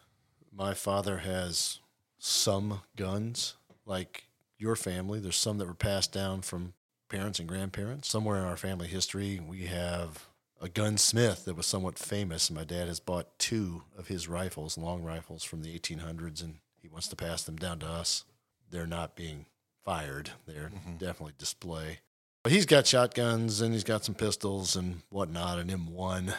My 0.53 0.75
father 0.75 1.19
has 1.19 1.81
some 2.19 2.81
guns, 2.97 3.55
like 3.85 4.25
your 4.59 4.75
family. 4.75 5.21
There's 5.21 5.37
some 5.37 5.59
that 5.59 5.67
were 5.69 5.75
passed 5.75 6.13
down 6.13 6.43
from 6.43 6.73
parents 7.09 7.39
and 7.39 7.49
grandparents. 7.49 8.09
Somewhere 8.09 8.39
in 8.39 8.45
our 8.45 8.57
family 8.57 8.89
history, 8.89 9.39
we 9.47 9.67
have 9.67 10.26
a 10.61 10.69
gunsmith 10.69 11.45
that 11.45 11.57
was 11.57 11.67
somewhat 11.67 11.99
famous. 11.99 12.49
and 12.49 12.57
My 12.57 12.65
dad 12.65 12.89
has 12.89 13.01
bought 13.01 13.39
two 13.39 13.83
of 13.97 14.09
his 14.09 14.29
rifles, 14.29 14.79
long 14.79 15.03
rifles 15.03 15.45
from 15.45 15.63
the 15.63 15.79
1800s, 15.79 16.43
and 16.43 16.57
he 16.81 16.89
wants 16.89 17.09
to 17.09 17.17
pass 17.17 17.43
them 17.43 17.57
down 17.57 17.81
to 17.81 17.87
us. 17.87 18.25
They're 18.71 18.87
not 18.87 19.17
being 19.17 19.47
fired, 19.85 20.31
they're 20.47 20.71
definitely 20.99 21.35
display. 21.39 22.01
But 22.43 22.53
he's 22.53 22.67
got 22.67 22.87
shotguns 22.87 23.61
and 23.61 23.73
he's 23.73 23.85
got 23.85 24.05
some 24.05 24.15
pistols 24.15 24.77
and 24.77 25.03
whatnot, 25.11 25.59
an 25.59 25.69
M1. 25.69 26.31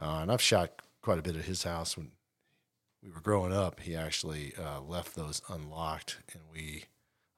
Uh, 0.00 0.18
and 0.22 0.30
I've 0.30 0.40
shot 0.40 0.82
quite 1.02 1.18
a 1.18 1.22
bit 1.22 1.36
at 1.36 1.44
his 1.44 1.64
house 1.64 1.96
when 1.96 2.12
we 3.02 3.10
were 3.10 3.20
growing 3.20 3.52
up. 3.52 3.80
He 3.80 3.94
actually 3.94 4.54
uh, 4.56 4.80
left 4.80 5.14
those 5.14 5.42
unlocked, 5.48 6.18
and 6.32 6.42
we 6.52 6.84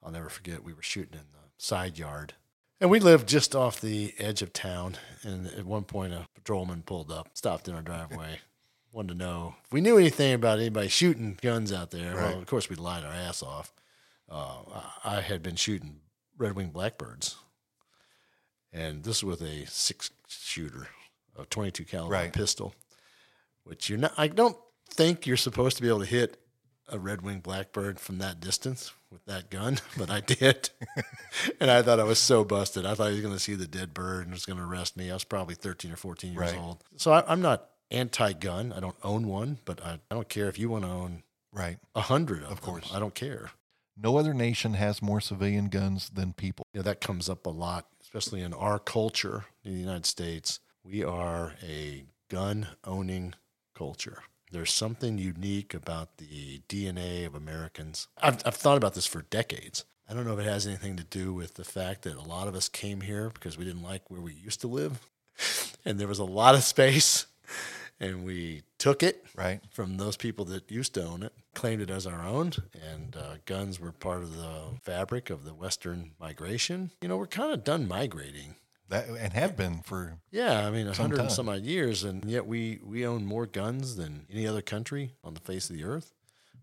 I'll 0.03 0.11
never 0.11 0.29
forget. 0.29 0.63
We 0.63 0.73
were 0.73 0.81
shooting 0.81 1.13
in 1.13 1.25
the 1.33 1.49
side 1.57 1.97
yard, 1.97 2.33
and 2.79 2.89
we 2.89 2.99
lived 2.99 3.27
just 3.27 3.55
off 3.55 3.81
the 3.81 4.13
edge 4.17 4.41
of 4.41 4.53
town. 4.53 4.97
And 5.23 5.47
at 5.47 5.65
one 5.65 5.83
point, 5.83 6.13
a 6.13 6.27
patrolman 6.35 6.83
pulled 6.83 7.11
up, 7.11 7.29
stopped 7.33 7.67
in 7.67 7.75
our 7.75 7.81
driveway, 7.81 8.39
wanted 8.91 9.09
to 9.09 9.15
know 9.15 9.55
if 9.65 9.71
we 9.71 9.81
knew 9.81 9.97
anything 9.97 10.33
about 10.33 10.59
anybody 10.59 10.87
shooting 10.87 11.37
guns 11.41 11.71
out 11.73 11.91
there. 11.91 12.15
Right. 12.15 12.23
Well, 12.31 12.39
of 12.39 12.45
course, 12.47 12.69
we 12.69 12.75
lied 12.75 13.03
our 13.03 13.13
ass 13.13 13.41
off. 13.43 13.73
Uh, 14.29 14.81
I 15.03 15.21
had 15.21 15.41
been 15.41 15.55
shooting 15.55 16.01
red 16.37 16.55
winged 16.55 16.73
blackbirds, 16.73 17.35
and 18.73 19.03
this 19.03 19.23
was 19.23 19.39
with 19.39 19.47
a 19.49 19.65
six 19.67 20.11
shooter, 20.27 20.87
a 21.39 21.45
22 21.45 21.85
caliber 21.85 22.11
Right. 22.13 22.33
pistol, 22.33 22.75
which 23.63 23.89
you're 23.89 23.97
not. 23.99 24.13
I 24.17 24.27
don't 24.27 24.57
think 24.89 25.25
you're 25.25 25.37
supposed 25.37 25.77
to 25.77 25.81
be 25.81 25.87
able 25.87 25.99
to 26.01 26.05
hit 26.05 26.37
a 26.89 26.97
red 26.99 27.21
winged 27.21 27.43
blackbird 27.43 27.99
from 27.99 28.17
that 28.19 28.39
distance 28.39 28.93
with 29.11 29.23
that 29.25 29.49
gun, 29.49 29.79
but 29.97 30.09
I 30.09 30.21
did, 30.21 30.69
and 31.59 31.69
I 31.71 31.81
thought 31.81 31.99
I 31.99 32.03
was 32.03 32.19
so 32.19 32.43
busted. 32.43 32.85
I 32.85 32.95
thought 32.95 33.07
he 33.07 33.13
was 33.13 33.21
going 33.21 33.33
to 33.33 33.39
see 33.39 33.55
the 33.55 33.67
dead 33.67 33.93
bird 33.93 34.23
and 34.25 34.31
was 34.33 34.45
going 34.45 34.57
to 34.57 34.65
arrest 34.65 34.97
me. 34.97 35.09
I 35.09 35.13
was 35.13 35.23
probably 35.23 35.55
13 35.55 35.91
or 35.91 35.95
14 35.97 36.33
years 36.33 36.51
Right. 36.53 36.59
old, 36.59 36.83
so 36.95 37.11
I, 37.11 37.23
I'm 37.27 37.41
not 37.41 37.69
anti-gun. 37.91 38.73
I 38.73 38.79
don't 38.79 38.95
own 39.03 39.27
one, 39.27 39.59
but 39.65 39.81
I, 39.83 39.99
I 40.11 40.15
don't 40.15 40.29
care 40.29 40.47
if 40.49 40.57
you 40.59 40.69
want 40.69 40.83
to 40.85 40.89
own 40.91 41.23
Right. 41.53 41.77
a 41.95 42.01
hundred 42.01 42.43
of, 42.43 42.51
Of 42.51 42.61
them. 42.61 42.69
course. 42.71 42.91
I 42.93 42.99
don't 42.99 43.15
care. 43.15 43.51
No 43.99 44.17
other 44.17 44.33
nation 44.33 44.75
has 44.75 45.01
more 45.01 45.19
civilian 45.21 45.69
guns 45.69 46.09
than 46.09 46.33
people. 46.33 46.65
know 46.73 46.81
that 46.83 47.01
comes 47.01 47.29
up 47.29 47.45
a 47.47 47.49
lot, 47.49 47.87
especially 48.01 48.41
in 48.41 48.53
our 48.53 48.77
culture 48.77 49.45
in 49.63 49.73
the 49.73 49.79
United 49.79 50.05
States. 50.05 50.59
We 50.83 51.03
are 51.03 51.53
a 51.63 52.05
gun 52.29 52.67
owning 52.83 53.33
culture. 53.75 54.21
There's 54.51 54.71
something 54.71 55.17
unique 55.17 55.73
about 55.73 56.17
the 56.17 56.61
DNA 56.69 57.25
of 57.25 57.35
Americans. 57.35 58.07
I've, 58.21 58.41
I've 58.45 58.55
thought 58.55 58.77
about 58.77 58.93
this 58.93 59.05
for 59.05 59.23
decades. 59.23 59.83
I 60.09 60.13
don't 60.13 60.25
know 60.25 60.33
if 60.33 60.39
it 60.39 60.49
has 60.49 60.65
anything 60.65 60.95
to 60.95 61.03
do 61.03 61.33
with 61.33 61.55
the 61.55 61.65
fact 61.65 62.03
that 62.03 62.15
a 62.15 62.21
lot 62.21 62.47
of 62.47 62.55
us 62.55 62.69
came 62.69 63.01
here 63.01 63.29
because 63.29 63.57
we 63.57 63.65
didn't 63.65 63.83
like 63.83 64.09
where 64.09 64.21
we 64.21 64.31
used 64.33 64.61
to 64.61 64.67
live, 64.67 65.05
and 65.85 65.99
there 65.99 66.07
was 66.07 66.19
a 66.19 66.23
lot 66.23 66.55
of 66.55 66.63
space, 66.63 67.25
and 67.99 68.23
we 68.25 68.63
took 68.77 69.03
it 69.03 69.25
Right. 69.35 69.59
from 69.69 69.97
those 69.97 70.15
people 70.15 70.45
that 70.45 70.71
used 70.71 70.93
to 70.93 71.03
own 71.05 71.23
it, 71.23 71.33
claimed 71.53 71.81
it 71.81 71.89
as 71.89 72.07
our 72.07 72.23
own, 72.25 72.53
and 72.93 73.17
uh, 73.17 73.35
guns 73.45 73.81
were 73.81 73.91
part 73.91 74.23
of 74.23 74.37
the 74.37 74.61
fabric 74.81 75.29
of 75.29 75.43
the 75.43 75.53
Western 75.53 76.11
migration. 76.21 76.91
You 77.01 77.09
know, 77.09 77.17
we're 77.17 77.27
kind 77.27 77.51
of 77.53 77.65
done 77.65 77.85
migrating. 77.87 78.55
That 78.89 79.09
and 79.09 79.33
have 79.33 79.57
been 79.57 79.81
for 79.81 80.19
Yeah, 80.31 80.65
I 80.65 80.71
mean, 80.71 80.87
a 80.87 80.93
hundred 80.93 81.19
and 81.19 81.31
some 81.31 81.49
odd 81.49 81.63
years, 81.63 82.03
and 82.03 82.23
yet 82.25 82.45
we 82.45 82.79
we 82.83 83.05
own 83.05 83.25
more 83.25 83.45
guns 83.45 83.95
than 83.95 84.25
any 84.31 84.47
other 84.47 84.61
country 84.61 85.13
on 85.23 85.33
the 85.33 85.41
face 85.41 85.69
of 85.69 85.75
the 85.75 85.83
earth. 85.83 86.13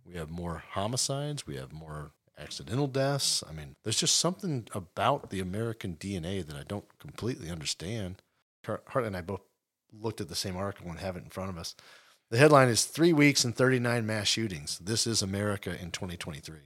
We 0.06 0.14
have 0.14 0.30
more 0.30 0.64
homicides. 0.70 1.46
We 1.46 1.56
have 1.56 1.72
more 1.72 2.12
accidental 2.38 2.86
deaths. 2.86 3.42
I 3.48 3.52
mean, 3.52 3.76
there's 3.84 3.98
just 3.98 4.16
something 4.16 4.66
about 4.72 5.30
the 5.30 5.40
American 5.40 5.96
DNA 5.96 6.44
that 6.46 6.56
I 6.56 6.62
don't 6.66 6.98
completely 6.98 7.50
understand. 7.50 8.22
Har- 8.66 8.82
Hartley 8.88 9.08
and 9.08 9.16
I 9.16 9.20
both 9.20 9.42
looked 9.92 10.20
at 10.20 10.28
the 10.28 10.34
same 10.34 10.56
article 10.56 10.90
and 10.90 10.98
have 10.98 11.16
it 11.16 11.24
in 11.24 11.30
front 11.30 11.50
of 11.50 11.58
us. 11.58 11.74
The 12.30 12.38
headline 12.38 12.68
is 12.68 12.84
Three 12.84 13.12
Weeks 13.12 13.44
and 13.44 13.54
39 13.54 14.06
Mass 14.06 14.26
Shootings. 14.26 14.78
This 14.78 15.06
is 15.06 15.22
America 15.22 15.70
in 15.70 15.90
2023. 15.90 16.56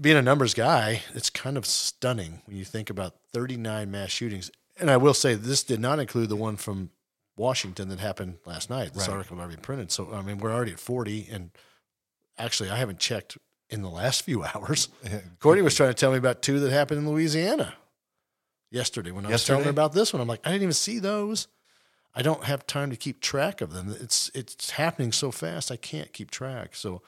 Being 0.00 0.16
a 0.16 0.22
numbers 0.22 0.54
guy, 0.54 1.02
it's 1.14 1.30
kind 1.30 1.56
of 1.56 1.64
stunning 1.64 2.42
when 2.44 2.56
you 2.56 2.64
think 2.64 2.90
about 2.90 3.14
39 3.32 3.90
mass 3.90 4.10
shootings. 4.10 4.50
And 4.80 4.90
I 4.90 4.96
will 4.96 5.14
say 5.14 5.34
this 5.34 5.62
did 5.64 5.80
not 5.80 5.98
include 5.98 6.28
the 6.28 6.36
one 6.36 6.56
from 6.56 6.90
Washington 7.36 7.88
that 7.88 8.00
happened 8.00 8.38
last 8.44 8.70
night. 8.70 8.94
This 8.94 9.06
Right. 9.08 9.14
article 9.14 9.38
already 9.40 9.56
printed. 9.56 9.90
So, 9.92 10.12
I 10.12 10.22
mean, 10.22 10.38
we're 10.38 10.52
already 10.52 10.72
at 10.72 10.80
40. 10.80 11.28
And 11.30 11.50
actually, 12.36 12.70
I 12.70 12.76
haven't 12.76 12.98
checked 12.98 13.38
in 13.70 13.82
the 13.82 13.90
last 13.90 14.22
few 14.22 14.44
hours. 14.54 14.88
Courtney 15.40 15.62
was 15.62 15.74
trying 15.74 15.90
to 15.90 15.94
tell 15.94 16.10
me 16.12 16.18
about 16.18 16.42
two 16.42 16.60
that 16.60 16.70
happened 16.72 16.98
in 16.98 17.08
Louisiana 17.08 17.74
yesterday 18.70 19.10
when 19.10 19.24
I 19.26 19.30
was 19.30 19.44
telling 19.44 19.64
her 19.64 19.70
about 19.70 19.92
this 19.92 20.12
one. 20.12 20.20
I'm 20.20 20.28
like, 20.28 20.40
I 20.46 20.50
didn't 20.50 20.62
even 20.62 20.72
see 20.74 20.98
those. 20.98 21.48
I 22.14 22.22
don't 22.22 22.44
have 22.44 22.66
time 22.66 22.90
to 22.90 22.96
keep 22.96 23.20
track 23.20 23.60
of 23.60 23.72
them. 23.72 23.94
It's 24.00 24.30
it's 24.34 24.70
happening 24.70 25.12
so 25.12 25.30
fast. 25.30 25.70
I 25.70 25.76
can't 25.76 26.12
keep 26.12 26.30
track. 26.30 26.74
So 26.74 27.02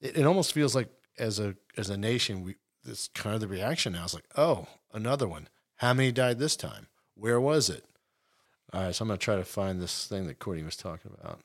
it, 0.00 0.16
it 0.18 0.24
almost 0.24 0.52
feels 0.52 0.74
like 0.74 0.88
as 1.18 1.38
a 1.38 1.56
as 1.76 1.90
a 1.90 1.96
nation, 1.96 2.42
we 2.42 2.54
this 2.82 3.08
kind 3.08 3.34
of 3.34 3.40
the 3.40 3.48
reaction 3.48 3.92
now 3.94 4.04
is 4.04 4.14
like, 4.14 4.24
oh, 4.36 4.66
another 4.92 5.26
one. 5.28 5.48
How 5.76 5.92
many 5.92 6.12
died 6.12 6.38
this 6.38 6.56
time? 6.56 6.86
Where 7.14 7.40
was 7.40 7.70
it? 7.70 7.84
All 8.72 8.82
right, 8.82 8.94
so 8.94 9.02
I'm 9.04 9.08
gonna 9.08 9.18
try 9.18 9.36
to 9.36 9.44
find 9.44 9.80
this 9.80 10.06
thing 10.06 10.26
that 10.26 10.38
Courtney 10.38 10.64
was 10.64 10.76
talking 10.76 11.12
about. 11.20 11.40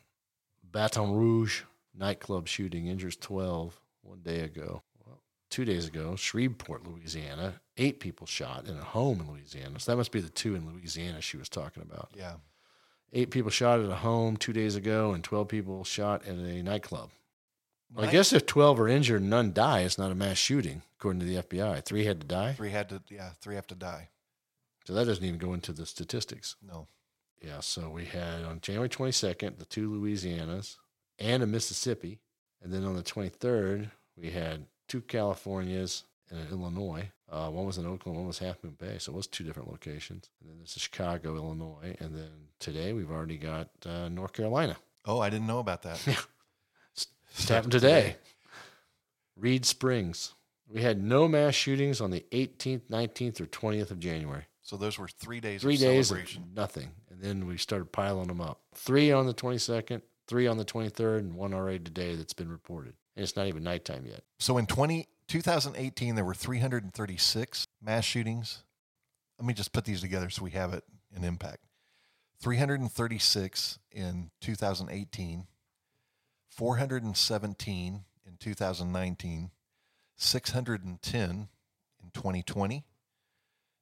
Baton 0.63 1.13
Rouge 1.13 1.61
nightclub 1.95 2.47
shooting 2.47 2.87
injures 2.87 3.15
12 3.15 3.79
one 4.01 4.21
day 4.21 4.41
ago. 4.41 4.81
Well, 5.05 5.21
two 5.49 5.65
days 5.65 5.87
ago, 5.87 6.15
Shreveport, 6.15 6.87
Louisiana, 6.87 7.61
eight 7.77 7.99
people 7.99 8.25
shot 8.27 8.67
in 8.67 8.77
a 8.77 8.83
home 8.83 9.19
in 9.21 9.31
Louisiana. 9.31 9.79
So 9.79 9.91
that 9.91 9.97
must 9.97 10.11
be 10.11 10.21
the 10.21 10.29
two 10.29 10.55
in 10.55 10.67
Louisiana 10.71 11.21
she 11.21 11.37
was 11.37 11.49
talking 11.49 11.83
about. 11.83 12.09
yeah. 12.15 12.33
Eight 13.11 13.31
people 13.31 13.49
shot 13.49 13.79
at 13.79 13.89
a 13.89 13.95
home 13.95 14.37
two 14.37 14.53
days 14.53 14.75
ago, 14.75 15.13
and 15.13 15.23
12 15.23 15.47
people 15.47 15.83
shot 15.83 16.27
at 16.27 16.35
a 16.35 16.61
nightclub. 16.61 17.09
Well, 17.91 18.07
I 18.07 18.11
guess 18.11 18.31
if 18.33 18.45
12 18.45 18.79
are 18.81 18.87
injured 18.87 19.21
and 19.21 19.31
none 19.31 19.51
die, 19.51 19.81
it's 19.81 19.97
not 19.97 20.11
a 20.11 20.15
mass 20.15 20.37
shooting, 20.37 20.83
according 20.99 21.21
to 21.21 21.25
the 21.25 21.37
FBI. 21.41 21.83
Three 21.83 22.05
had 22.05 22.21
to 22.21 22.27
die. 22.27 22.53
three 22.53 22.69
had 22.69 22.89
to 22.89 23.01
yeah 23.09 23.31
three 23.41 23.55
have 23.55 23.65
to 23.67 23.75
die. 23.75 24.09
So 24.89 24.95
that 24.95 25.05
doesn't 25.05 25.23
even 25.23 25.37
go 25.37 25.53
into 25.53 25.71
the 25.71 25.85
statistics. 25.85 26.55
No. 26.67 26.87
Yeah, 27.45 27.59
so 27.59 27.91
we 27.91 28.05
had 28.05 28.43
on 28.43 28.59
January 28.59 28.89
22nd, 28.89 29.59
the 29.59 29.65
two 29.65 29.87
Louisianas 29.87 30.77
and 31.19 31.43
a 31.43 31.45
Mississippi. 31.45 32.17
And 32.63 32.73
then 32.73 32.83
on 32.85 32.95
the 32.95 33.03
23rd, 33.03 33.91
we 34.17 34.31
had 34.31 34.65
two 34.87 35.01
Californias 35.01 36.05
and 36.31 36.39
an 36.39 36.47
Illinois. 36.49 37.07
Uh, 37.31 37.51
one 37.51 37.67
was 37.67 37.77
in 37.77 37.85
Oakland, 37.85 38.17
one 38.17 38.25
was 38.25 38.39
Half 38.39 38.63
Moon 38.63 38.77
Bay. 38.79 38.95
So 38.97 39.11
it 39.11 39.15
was 39.15 39.27
two 39.27 39.43
different 39.43 39.69
locations. 39.69 40.31
And 40.41 40.49
then 40.49 40.59
this 40.59 40.75
is 40.75 40.81
Chicago, 40.81 41.35
Illinois. 41.35 41.95
And 41.99 42.15
then 42.15 42.31
today 42.57 42.91
we've 42.91 43.11
already 43.11 43.37
got 43.37 43.69
uh, 43.85 44.09
North 44.09 44.33
Carolina. 44.33 44.75
Oh, 45.05 45.19
I 45.19 45.29
didn't 45.29 45.45
know 45.45 45.59
about 45.59 45.83
that. 45.83 46.01
Yeah. 46.07 46.15
It's 47.35 47.47
happened 47.47 47.73
today. 47.73 48.15
Reed 49.35 49.67
Springs. 49.67 50.33
We 50.67 50.81
had 50.81 51.03
no 51.03 51.27
mass 51.27 51.53
shootings 51.53 52.01
on 52.01 52.09
the 52.09 52.25
18th, 52.31 52.89
19th, 52.89 53.39
or 53.39 53.45
20th 53.45 53.91
of 53.91 53.99
January. 53.99 54.45
So 54.69 54.77
those 54.77 54.99
were 54.99 55.07
three 55.07 55.39
days 55.39 55.63
three 55.63 55.73
of 55.73 55.79
days 55.79 56.13
nothing. 56.55 56.91
And 57.09 57.19
then 57.19 57.47
we 57.47 57.57
started 57.57 57.91
piling 57.91 58.27
them 58.27 58.39
up. 58.39 58.61
Three 58.75 59.11
on 59.11 59.25
the 59.25 59.33
22nd 59.33 60.03
three 60.27 60.45
on 60.45 60.57
the 60.57 60.63
23rd 60.63 61.17
and 61.17 61.33
one 61.33 61.55
already 61.55 61.79
today 61.79 62.13
that's 62.13 62.33
been 62.33 62.51
reported. 62.51 62.93
And 63.15 63.23
it's 63.23 63.35
not 63.35 63.47
even 63.47 63.63
nighttime 63.63 64.05
yet. 64.05 64.21
So 64.37 64.59
in 64.59 64.67
20, 64.67 65.07
2018, 65.27 66.13
there 66.13 66.23
were 66.23 66.35
336 66.35 67.67
mass 67.81 68.05
shootings. 68.05 68.63
Let 69.39 69.47
me 69.47 69.55
just 69.55 69.73
put 69.73 69.85
these 69.85 70.01
together 70.01 70.29
so 70.29 70.43
we 70.43 70.51
have 70.51 70.71
it 70.75 70.83
in 71.15 71.23
impact. 71.23 71.65
336 72.39 73.79
in 73.91 74.29
2018, 74.39 75.47
417 76.47 78.03
in 78.23 78.37
2019, 78.39 79.51
610 80.15 81.47
in 82.03 82.11
2020, 82.13 82.85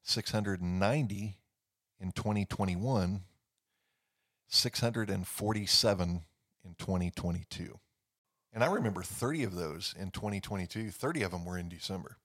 690 0.08 1.38
in 2.00 2.12
2021, 2.12 3.22
647 4.48 6.22
in 6.64 6.76
2022. 6.78 7.80
And 8.54 8.64
I 8.64 8.68
remember 8.68 9.04
30 9.04 9.44
of 9.44 9.56
those 9.56 9.94
in 10.00 10.12
2022. 10.12 10.92
30 10.92 11.22
of 11.24 11.32
them 11.32 11.46
were 11.46 11.58
in 11.58 11.68
December. 11.68 12.18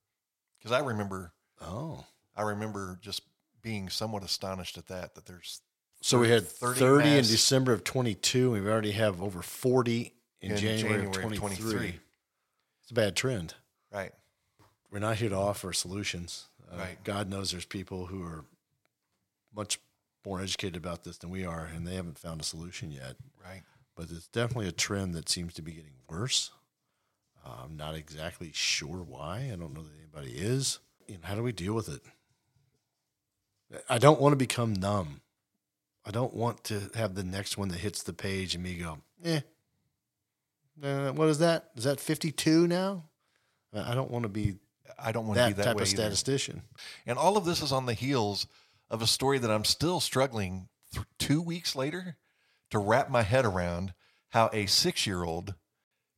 Because 0.58 0.70
I 0.72 0.78
remember, 0.78 1.32
oh 1.60 2.04
I 2.36 2.42
remember 2.42 2.98
just 3.02 3.22
being 3.62 3.88
somewhat 3.88 4.22
astonished 4.22 4.78
at 4.78 4.86
that, 4.86 5.14
that 5.16 5.26
there's 5.26 5.60
so 6.00 6.18
we 6.18 6.28
had 6.30 6.46
30 6.46 6.80
30, 6.80 7.08
in 7.08 7.16
december 7.18 7.72
of 7.72 7.84
22 7.84 8.50
we 8.50 8.60
already 8.60 8.90
have 8.90 9.22
over 9.22 9.40
40 9.40 10.12
in, 10.40 10.50
In 10.50 10.56
january, 10.56 11.06
of 11.06 11.12
January 11.12 11.36
23. 11.36 11.70
23. 11.70 12.00
it's 12.82 12.90
a 12.90 12.94
bad 12.94 13.14
trend 13.14 13.54
right. 13.92 14.10
we're 14.90 14.98
not 14.98 15.16
here 15.18 15.28
to 15.28 15.36
offer 15.36 15.72
solutions 15.72 16.48
uh, 16.72 16.76
Right. 16.76 17.02
god 17.04 17.28
knows 17.30 17.50
there's 17.50 17.64
people 17.64 18.06
who 18.06 18.22
are 18.22 18.44
much 19.54 19.78
more 20.24 20.40
educated 20.40 20.76
about 20.76 21.04
this 21.04 21.18
than 21.18 21.30
we 21.30 21.44
are 21.44 21.64
and 21.64 21.86
they 21.86 21.94
haven't 21.96 22.18
found 22.18 22.40
a 22.40 22.44
solution 22.44 22.90
yet 22.90 23.16
Right. 23.44 23.62
but 23.96 24.10
it's 24.10 24.28
definitely 24.28 24.68
a 24.68 24.72
trend 24.72 25.14
that 25.14 25.28
seems 25.28 25.52
to 25.54 25.62
be 25.62 25.72
getting 25.72 25.94
worse. 26.08 26.50
Uh, 27.44 27.62
I'm 27.64 27.76
not 27.76 27.96
exactly 27.96 28.50
sure 28.54 29.02
why. 29.02 29.50
I 29.52 29.56
don't 29.56 29.74
know 29.74 29.82
that 29.82 29.98
anybody 29.98 30.38
is. 30.38 30.78
You 31.08 31.14
know, 31.14 31.20
how 31.24 31.34
do 31.34 31.42
we 31.42 31.50
deal 31.50 31.74
with 31.74 31.88
it? 31.88 32.02
I 33.88 33.98
don't 33.98 34.20
want 34.20 34.32
to 34.32 34.36
become 34.36 34.72
numb. 34.74 35.22
I 36.06 36.10
don't 36.12 36.34
want 36.34 36.62
to 36.64 36.90
have 36.94 37.14
the 37.16 37.24
next 37.24 37.56
one 37.58 37.68
that 37.68 37.78
hits 37.78 38.02
the 38.04 38.12
page 38.12 38.54
and 38.54 38.62
me 38.62 38.74
go, 38.74 38.98
eh. 39.24 39.40
Uh, 40.82 41.10
what 41.12 41.28
is 41.28 41.38
that? 41.40 41.70
Is 41.76 41.84
that 41.84 41.98
52 42.00 42.66
now? 42.68 43.04
I 43.74 43.92
I 43.92 43.94
don't 43.94 44.10
want 44.10 44.22
to 44.24 44.28
be 44.28 44.56
I 44.98 45.12
don't 45.12 45.26
want 45.26 45.38
to 45.40 45.46
be 45.48 45.52
that 45.54 45.64
type 45.64 45.76
way 45.76 45.82
of 45.82 45.88
either. 45.88 45.96
statistician. 45.96 46.62
And 47.06 47.18
all 47.18 47.36
of 47.36 47.44
this 47.44 47.62
is 47.62 47.72
on 47.72 47.86
the 47.86 47.94
heels 47.94 48.46
of 48.90 49.02
a 49.02 49.06
story 49.06 49.38
that 49.38 49.50
I'm 49.50 49.64
still 49.64 50.00
struggling 50.00 50.68
th- 50.92 51.06
two 51.18 51.40
weeks 51.42 51.74
later 51.76 52.16
to 52.70 52.78
wrap 52.78 53.10
my 53.10 53.22
head 53.22 53.44
around 53.44 53.94
how 54.30 54.50
a 54.52 54.66
six 54.66 55.06
year 55.06 55.24
old 55.24 55.54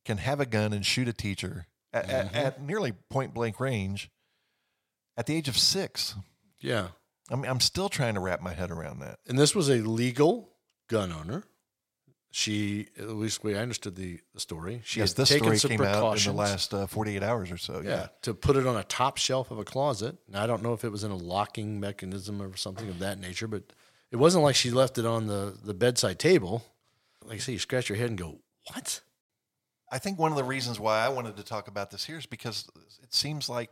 can 0.05 0.17
have 0.19 0.39
a 0.39 0.45
gun 0.45 0.71
and 0.73 0.85
shoot 0.85 1.07
a 1.07 1.13
teacher 1.13 1.67
at, 1.91 2.09
at, 2.09 2.31
Mhm. 2.31 2.35
at 2.35 2.61
nearly 2.61 2.91
point 2.91 3.33
blank 3.33 3.59
range 3.59 4.09
at 5.17 5.25
the 5.25 5.35
age 5.35 5.47
of 5.47 5.57
six. 5.57 6.15
Yeah. 6.59 6.89
I 7.31 7.35
mean, 7.35 7.45
I'm 7.49 7.59
still 7.59 7.89
trying 7.89 8.13
to 8.13 8.19
wrap 8.19 8.41
my 8.41 8.53
head 8.53 8.69
around 8.71 8.99
that. 8.99 9.19
And 9.27 9.37
this 9.39 9.55
was 9.55 9.69
a 9.69 9.77
legal 9.81 10.51
gun 10.89 11.11
owner. 11.11 11.43
She, 12.37 12.89
at 12.99 13.07
least 13.11 13.41
the 13.41 13.47
way 13.47 13.57
I 13.57 13.61
understood 13.61 13.95
the, 13.95 14.19
the 14.33 14.41
story, 14.41 14.81
she 14.83 14.99
yes, 14.99 15.11
had 15.11 15.17
this 15.19 15.29
taken 15.29 15.45
story 15.45 15.57
some 15.57 15.69
came 15.69 15.81
out 15.83 16.17
in 16.17 16.35
the 16.35 16.37
last 16.37 16.73
uh, 16.73 16.85
48 16.85 17.23
hours 17.23 17.49
or 17.49 17.55
so. 17.57 17.79
yeah, 17.79 17.89
Yeah. 17.89 18.07
to 18.23 18.33
put 18.33 18.57
it 18.57 18.67
on 18.67 18.75
a 18.75 18.83
top 18.83 19.15
shelf 19.15 19.51
of 19.51 19.57
a 19.57 19.63
closet. 19.63 20.17
Now, 20.27 20.43
I 20.43 20.45
don't 20.45 20.61
know 20.61 20.73
if 20.73 20.83
it 20.83 20.89
was 20.91 21.05
in 21.05 21.11
a 21.11 21.15
locking 21.15 21.79
mechanism 21.79 22.41
or 22.41 22.57
something 22.57 22.89
of 22.89 22.99
that 22.99 23.21
nature, 23.21 23.47
but 23.47 23.63
it 24.11 24.17
wasn't 24.17 24.43
like 24.43 24.57
she 24.57 24.69
left 24.69 24.97
it 24.97 25.05
on 25.05 25.27
the, 25.27 25.57
the 25.63 25.73
bedside 25.73 26.19
table. 26.19 26.65
Like 27.23 27.35
I 27.35 27.39
say, 27.39 27.53
you 27.53 27.59
scratch 27.59 27.87
your 27.87 27.97
head 27.97 28.09
and 28.09 28.17
go, 28.17 28.39
what? 28.73 28.99
I 29.89 29.97
think 29.97 30.19
one 30.19 30.33
of 30.33 30.37
the 30.37 30.43
reasons 30.43 30.77
why 30.77 31.05
I 31.05 31.07
wanted 31.07 31.37
to 31.37 31.43
talk 31.43 31.69
about 31.69 31.89
this 31.89 32.03
here 32.03 32.17
is 32.17 32.25
because 32.25 32.67
it 33.01 33.13
seems 33.13 33.47
like 33.47 33.69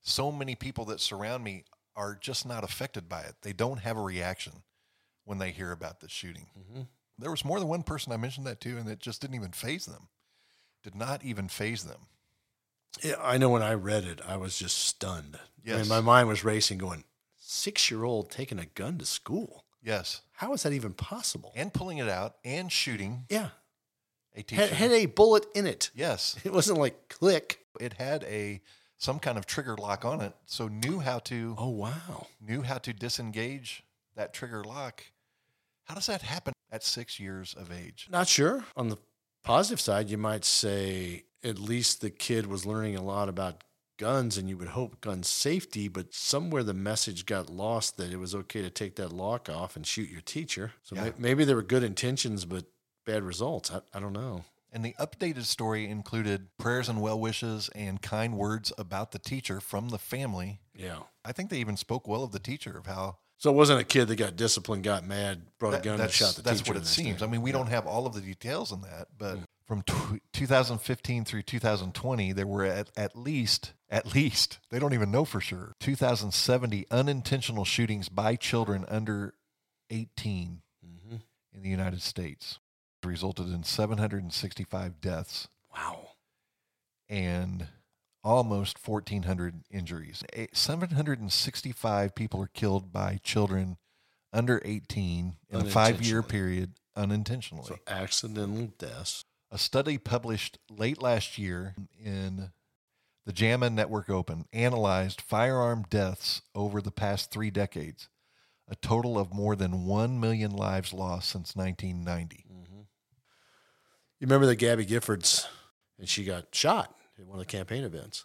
so 0.00 0.32
many 0.32 0.54
people 0.54 0.86
that 0.86 1.00
surround 1.00 1.44
me 1.44 1.64
are 1.94 2.14
just 2.18 2.46
not 2.46 2.64
affected 2.64 3.06
by 3.06 3.20
it. 3.20 3.34
They 3.42 3.52
don't 3.52 3.80
have 3.80 3.98
a 3.98 4.02
reaction 4.02 4.62
when 5.26 5.36
they 5.36 5.50
hear 5.50 5.72
about 5.72 6.00
this 6.00 6.10
shooting. 6.10 6.46
Mm-hmm. 6.58 6.82
There 7.18 7.30
was 7.30 7.44
more 7.44 7.58
than 7.58 7.68
one 7.68 7.82
person 7.82 8.12
I 8.12 8.16
mentioned 8.16 8.46
that 8.46 8.60
to, 8.62 8.76
and 8.76 8.88
it 8.88 9.00
just 9.00 9.20
didn't 9.20 9.36
even 9.36 9.50
faze 9.52 9.86
them. 9.86 10.08
Did 10.84 10.94
not 10.94 11.24
even 11.24 11.48
faze 11.48 11.84
them. 11.84 12.06
Yeah, 13.02 13.16
I 13.20 13.36
know 13.38 13.48
when 13.50 13.62
I 13.62 13.74
read 13.74 14.04
it, 14.04 14.20
I 14.26 14.36
was 14.36 14.56
just 14.58 14.78
stunned. 14.78 15.36
I 15.36 15.40
Yes. 15.64 15.80
mean, 15.80 15.88
my 15.88 16.00
mind 16.00 16.28
was 16.28 16.44
racing, 16.44 16.78
going, 16.78 17.04
six 17.36 17.90
year 17.90 18.04
old 18.04 18.30
taking 18.30 18.58
a 18.58 18.66
gun 18.66 18.98
to 18.98 19.04
school. 19.04 19.64
Yes. 19.82 20.22
How 20.32 20.52
is 20.54 20.62
that 20.62 20.72
even 20.72 20.92
possible? 20.94 21.52
And 21.56 21.72
pulling 21.74 21.98
it 21.98 22.08
out 22.08 22.36
and 22.44 22.70
shooting 22.70 23.26
yeah. 23.28 23.50
a 24.34 24.42
teacher. 24.42 24.62
Had, 24.62 24.70
had 24.70 24.90
a 24.92 25.06
bullet 25.06 25.46
in 25.54 25.66
it. 25.66 25.90
yes. 25.94 26.36
It 26.44 26.52
wasn't 26.52 26.78
like 26.78 27.08
click. 27.08 27.60
It 27.80 27.94
had 27.94 28.24
a 28.24 28.60
some 28.96 29.18
kind 29.20 29.38
of 29.38 29.46
trigger 29.46 29.76
lock 29.76 30.04
on 30.04 30.20
it, 30.20 30.34
so 30.46 30.66
knew 30.66 30.98
how 30.98 31.20
to 31.20 31.54
Oh, 31.58 31.68
wow. 31.68 32.26
knew 32.40 32.62
how 32.62 32.78
to 32.78 32.92
disengage 32.92 33.84
that 34.16 34.32
trigger 34.34 34.64
lock. 34.64 35.04
How 35.88 35.94
does 35.94 36.06
that 36.06 36.22
happen 36.22 36.52
at 36.70 36.84
six 36.84 37.18
years 37.18 37.54
of 37.58 37.72
age? 37.72 38.08
Not 38.10 38.28
sure. 38.28 38.64
On 38.76 38.88
the 38.88 38.98
positive 39.42 39.80
side, 39.80 40.10
you 40.10 40.18
might 40.18 40.44
say 40.44 41.24
at 41.42 41.58
least 41.58 42.00
the 42.00 42.10
kid 42.10 42.46
was 42.46 42.66
learning 42.66 42.96
a 42.96 43.02
lot 43.02 43.28
about 43.28 43.64
guns 43.96 44.36
and 44.38 44.48
you 44.48 44.56
would 44.58 44.68
hope 44.68 45.00
gun 45.00 45.22
safety, 45.22 45.88
but 45.88 46.12
somewhere 46.14 46.62
the 46.62 46.74
message 46.74 47.26
got 47.26 47.48
lost 47.50 47.96
that 47.96 48.12
it 48.12 48.16
was 48.18 48.34
okay 48.34 48.62
to 48.62 48.70
take 48.70 48.96
that 48.96 49.12
lock 49.12 49.48
off 49.48 49.74
and 49.76 49.86
shoot 49.86 50.08
your 50.10 50.20
teacher. 50.20 50.72
So 50.82 50.94
Yeah. 50.94 51.04
may- 51.04 51.12
maybe 51.18 51.44
there 51.44 51.56
were 51.56 51.62
good 51.62 51.82
intentions, 51.82 52.44
but 52.44 52.66
bad 53.06 53.22
results. 53.24 53.70
I, 53.72 53.80
I 53.94 53.98
don't 54.00 54.12
know. 54.12 54.44
And 54.70 54.84
the 54.84 54.94
updated 55.00 55.44
story 55.46 55.88
included 55.88 56.48
prayers 56.58 56.90
and 56.90 57.00
well 57.00 57.18
wishes 57.18 57.70
and 57.74 58.02
kind 58.02 58.36
words 58.36 58.70
about 58.76 59.12
the 59.12 59.18
teacher 59.18 59.60
from 59.60 59.88
the 59.88 59.98
family. 59.98 60.60
Yeah. 60.74 60.98
I 61.24 61.32
think 61.32 61.48
they 61.48 61.58
even 61.58 61.78
spoke 61.78 62.06
well 62.06 62.22
of 62.22 62.32
the 62.32 62.38
teacher 62.38 62.76
of 62.76 62.84
how 62.86 63.16
So 63.38 63.50
it 63.50 63.54
wasn't 63.54 63.80
a 63.80 63.84
kid 63.84 64.06
that 64.08 64.16
got 64.16 64.34
disciplined, 64.36 64.82
got 64.82 65.04
mad, 65.04 65.42
brought 65.58 65.70
that- 65.70 65.80
a 65.80 65.84
gun 65.84 66.00
and 66.00 66.10
shot 66.10 66.34
the 66.34 66.42
that's 66.42 66.58
teacher. 66.60 66.74
That's 66.74 66.76
what 66.76 66.76
it 66.76 66.86
seems. 66.86 67.22
I 67.22 67.26
mean, 67.28 67.40
we 67.40 67.50
Yeah. 67.50 67.58
don't 67.58 67.68
have 67.68 67.86
all 67.86 68.04
of 68.06 68.14
the 68.14 68.20
details 68.20 68.72
in 68.72 68.80
that, 68.82 69.16
but 69.16 69.36
Mm. 69.38 69.44
from 69.64 69.82
tw 69.82 70.20
2015 70.32 71.24
through 71.24 71.42
2020, 71.42 72.32
there 72.32 72.46
were 72.48 72.64
at, 72.64 72.90
at 72.96 73.16
least 73.16 73.72
at 73.90 74.12
least 74.14 74.58
they 74.68 74.78
don't 74.78 74.92
even 74.92 75.10
know 75.10 75.24
for 75.24 75.40
sure 75.40 75.74
2070 75.80 76.84
unintentional 76.90 77.64
shootings 77.64 78.08
by 78.10 78.36
children 78.36 78.84
under 78.88 79.34
18 79.88 80.60
Mhm. 80.84 81.22
in 81.52 81.62
the 81.62 81.70
United 81.70 82.02
States. 82.02 82.58
It 83.02 83.06
resulted 83.06 83.48
in 83.48 83.62
765 83.62 85.00
deaths 85.00 85.48
Wow. 85.72 86.08
and 87.08 87.68
almost 88.24 88.86
1,400 88.86 89.62
injuries. 89.70 90.22
765 90.52 92.14
people 92.14 92.42
are 92.42 92.50
killed 92.52 92.92
by 92.92 93.20
children 93.22 93.76
under 94.32 94.60
18 94.64 95.36
in 95.50 95.60
a 95.60 95.64
five 95.64 96.02
year 96.02 96.22
period 96.22 96.74
unintentionally. 96.96 97.64
So 97.66 97.78
accidental 97.86 98.72
deaths. 98.78 99.24
a 99.50 99.58
study 99.58 99.96
published 99.96 100.58
late 100.70 101.00
last 101.00 101.38
year 101.38 101.74
in 102.04 102.50
the 103.24 103.32
JAMA 103.32 103.70
Network 103.70 104.10
Open 104.10 104.46
analyzed 104.52 105.20
firearm 105.20 105.84
deaths 105.88 106.42
over 106.54 106.80
the 106.80 106.90
past 106.90 107.30
three 107.30 107.50
decades, 107.50 108.08
a 108.68 108.74
total 108.74 109.18
of 109.18 109.32
more 109.32 109.56
than 109.56 109.84
1 109.86 110.20
million 110.20 110.50
lives 110.50 110.92
lost 110.92 111.30
since 111.30 111.54
1990. 111.54 112.44
Mm-hmm. 112.50 112.80
You 112.80 114.26
remember 114.26 114.46
the 114.46 114.56
Gabby 114.56 114.84
Giffords, 114.84 115.46
and 115.98 116.08
she 116.08 116.24
got 116.24 116.54
shot 116.54 116.97
at 117.18 117.26
one 117.26 117.38
of 117.38 117.46
the 117.46 117.50
campaign 117.50 117.84
events. 117.84 118.24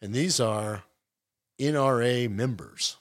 And 0.00 0.12
these 0.12 0.40
are 0.40 0.84
NRA 1.58 2.30
members. 2.30 2.96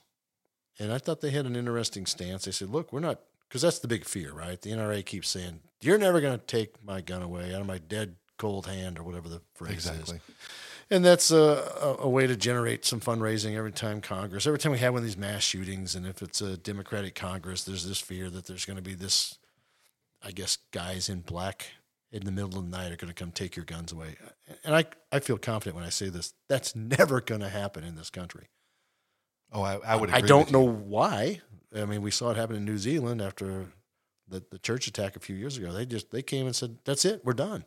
And 0.79 0.91
I 0.91 0.97
thought 0.97 1.21
they 1.21 1.31
had 1.31 1.45
an 1.45 1.55
interesting 1.55 2.05
stance. 2.05 2.45
They 2.45 2.51
said, 2.51 2.69
look, 2.69 2.91
we're 2.91 2.99
not, 2.99 3.19
because 3.47 3.61
that's 3.61 3.79
the 3.79 3.87
big 3.87 4.05
fear, 4.05 4.33
right? 4.33 4.59
The 4.59 4.71
NRA 4.71 5.05
keeps 5.05 5.29
saying, 5.29 5.59
you're 5.81 5.97
never 5.97 6.21
going 6.21 6.37
to 6.37 6.45
take 6.45 6.83
my 6.83 7.01
gun 7.01 7.21
away 7.21 7.53
out 7.53 7.61
of 7.61 7.67
my 7.67 7.77
dead 7.77 8.15
cold 8.37 8.65
hand 8.67 8.97
or 8.97 9.03
whatever 9.03 9.29
the 9.29 9.41
phrase 9.53 9.85
is. 9.85 9.87
Exactly. 9.87 10.19
And 10.89 11.05
that's 11.05 11.31
a, 11.31 11.37
a, 11.81 11.95
a 11.99 12.09
way 12.09 12.27
to 12.27 12.35
generate 12.35 12.83
some 12.85 12.99
fundraising 12.99 13.55
every 13.55 13.71
time 13.71 14.01
Congress, 14.01 14.45
every 14.45 14.59
time 14.59 14.73
we 14.73 14.79
have 14.79 14.93
one 14.93 14.99
of 14.99 15.05
these 15.05 15.17
mass 15.17 15.43
shootings, 15.43 15.95
and 15.95 16.05
if 16.05 16.21
it's 16.21 16.41
a 16.41 16.57
Democratic 16.57 17.15
Congress, 17.15 17.63
there's 17.63 17.87
this 17.87 17.99
fear 17.99 18.29
that 18.29 18.45
there's 18.45 18.65
going 18.65 18.75
to 18.75 18.83
be 18.83 18.93
this, 18.93 19.37
I 20.21 20.31
guess, 20.31 20.57
guys 20.71 21.07
in 21.07 21.21
black 21.21 21.67
in 22.11 22.25
the 22.25 22.31
middle 22.31 22.59
of 22.59 22.69
the 22.69 22.77
night 22.77 22.91
are 22.91 22.97
going 22.97 23.13
to 23.13 23.13
come 23.13 23.31
take 23.31 23.55
your 23.55 23.65
guns 23.65 23.91
away. 23.91 24.17
And 24.63 24.75
I, 24.75 24.85
I 25.11 25.19
feel 25.19 25.37
confident 25.37 25.75
when 25.75 25.85
I 25.85 25.89
say 25.89 26.09
this. 26.09 26.33
That's 26.49 26.75
never 26.75 27.21
going 27.21 27.41
to 27.41 27.49
happen 27.49 27.83
in 27.83 27.95
this 27.95 28.09
country. 28.09 28.49
Oh, 29.51 29.61
I, 29.61 29.79
I 29.85 29.95
would. 29.95 30.11
I 30.11 30.21
don't 30.21 30.51
know 30.51 30.67
why. 30.67 31.41
I 31.75 31.85
mean, 31.85 32.01
we 32.01 32.11
saw 32.11 32.31
it 32.31 32.37
happen 32.37 32.55
in 32.55 32.65
New 32.65 32.77
Zealand 32.77 33.21
after 33.21 33.67
the, 34.27 34.43
the 34.49 34.59
church 34.59 34.87
attack 34.87 35.15
a 35.15 35.19
few 35.19 35.35
years 35.35 35.57
ago. 35.57 35.71
They 35.71 35.85
just 35.85 36.11
they 36.11 36.21
came 36.21 36.45
and 36.45 36.55
said, 36.55 36.77
"That's 36.85 37.05
it, 37.05 37.21
we're 37.23 37.33
done." 37.33 37.65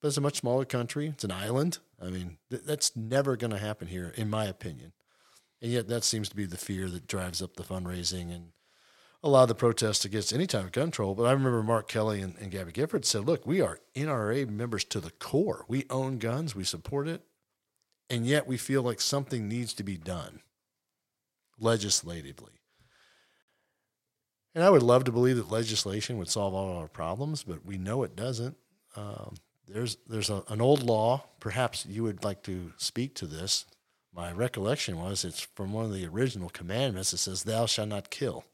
But 0.00 0.08
it's 0.08 0.16
a 0.18 0.22
much 0.22 0.36
smaller 0.36 0.66
country. 0.66 1.08
It's 1.08 1.24
an 1.24 1.32
island. 1.32 1.78
I 2.00 2.10
mean, 2.10 2.36
th- 2.50 2.62
that's 2.64 2.94
never 2.94 3.36
going 3.36 3.52
to 3.52 3.58
happen 3.58 3.88
here, 3.88 4.12
in 4.16 4.28
my 4.28 4.44
opinion. 4.44 4.92
And 5.62 5.72
yet, 5.72 5.88
that 5.88 6.04
seems 6.04 6.28
to 6.28 6.36
be 6.36 6.44
the 6.44 6.58
fear 6.58 6.88
that 6.90 7.06
drives 7.06 7.40
up 7.40 7.56
the 7.56 7.62
fundraising 7.62 8.34
and 8.34 8.48
a 9.22 9.28
lot 9.28 9.42
of 9.42 9.48
the 9.48 9.54
protests 9.54 10.04
against 10.04 10.32
any 10.32 10.46
type 10.46 10.64
of 10.64 10.72
gun 10.72 10.86
control. 10.86 11.14
But 11.14 11.24
I 11.24 11.32
remember 11.32 11.62
Mark 11.62 11.88
Kelly 11.88 12.20
and, 12.20 12.36
and 12.38 12.50
Gabby 12.50 12.72
Gifford 12.72 13.04
said, 13.04 13.24
"Look, 13.24 13.46
we 13.46 13.60
are 13.60 13.80
NRA 13.94 14.48
members 14.48 14.84
to 14.84 15.00
the 15.00 15.10
core. 15.12 15.64
We 15.68 15.84
own 15.90 16.18
guns. 16.18 16.54
We 16.54 16.64
support 16.64 17.08
it, 17.08 17.22
and 18.08 18.26
yet 18.26 18.46
we 18.46 18.56
feel 18.56 18.82
like 18.82 19.00
something 19.00 19.48
needs 19.48 19.74
to 19.74 19.82
be 19.82 19.96
done." 19.96 20.40
legislatively. 21.58 22.52
And 24.54 24.64
I 24.64 24.70
would 24.70 24.82
love 24.82 25.04
to 25.04 25.12
believe 25.12 25.36
that 25.36 25.50
legislation 25.50 26.16
would 26.18 26.28
solve 26.28 26.54
all 26.54 26.76
our 26.76 26.88
problems, 26.88 27.42
but 27.42 27.64
we 27.66 27.76
know 27.76 28.02
it 28.02 28.16
doesn't. 28.16 28.56
Um, 28.96 29.34
there's 29.68 29.98
there's 30.06 30.30
a, 30.30 30.42
an 30.48 30.60
old 30.60 30.82
law. 30.82 31.24
Perhaps 31.40 31.86
you 31.86 32.02
would 32.04 32.24
like 32.24 32.42
to 32.44 32.72
speak 32.78 33.14
to 33.16 33.26
this. 33.26 33.66
My 34.14 34.32
recollection 34.32 34.98
was 34.98 35.24
it's 35.24 35.40
from 35.40 35.72
one 35.72 35.84
of 35.84 35.92
the 35.92 36.06
original 36.06 36.48
commandments. 36.48 37.12
It 37.12 37.18
says, 37.18 37.42
"Thou 37.42 37.66
shalt 37.66 37.88
not 37.88 38.08
kill." 38.08 38.44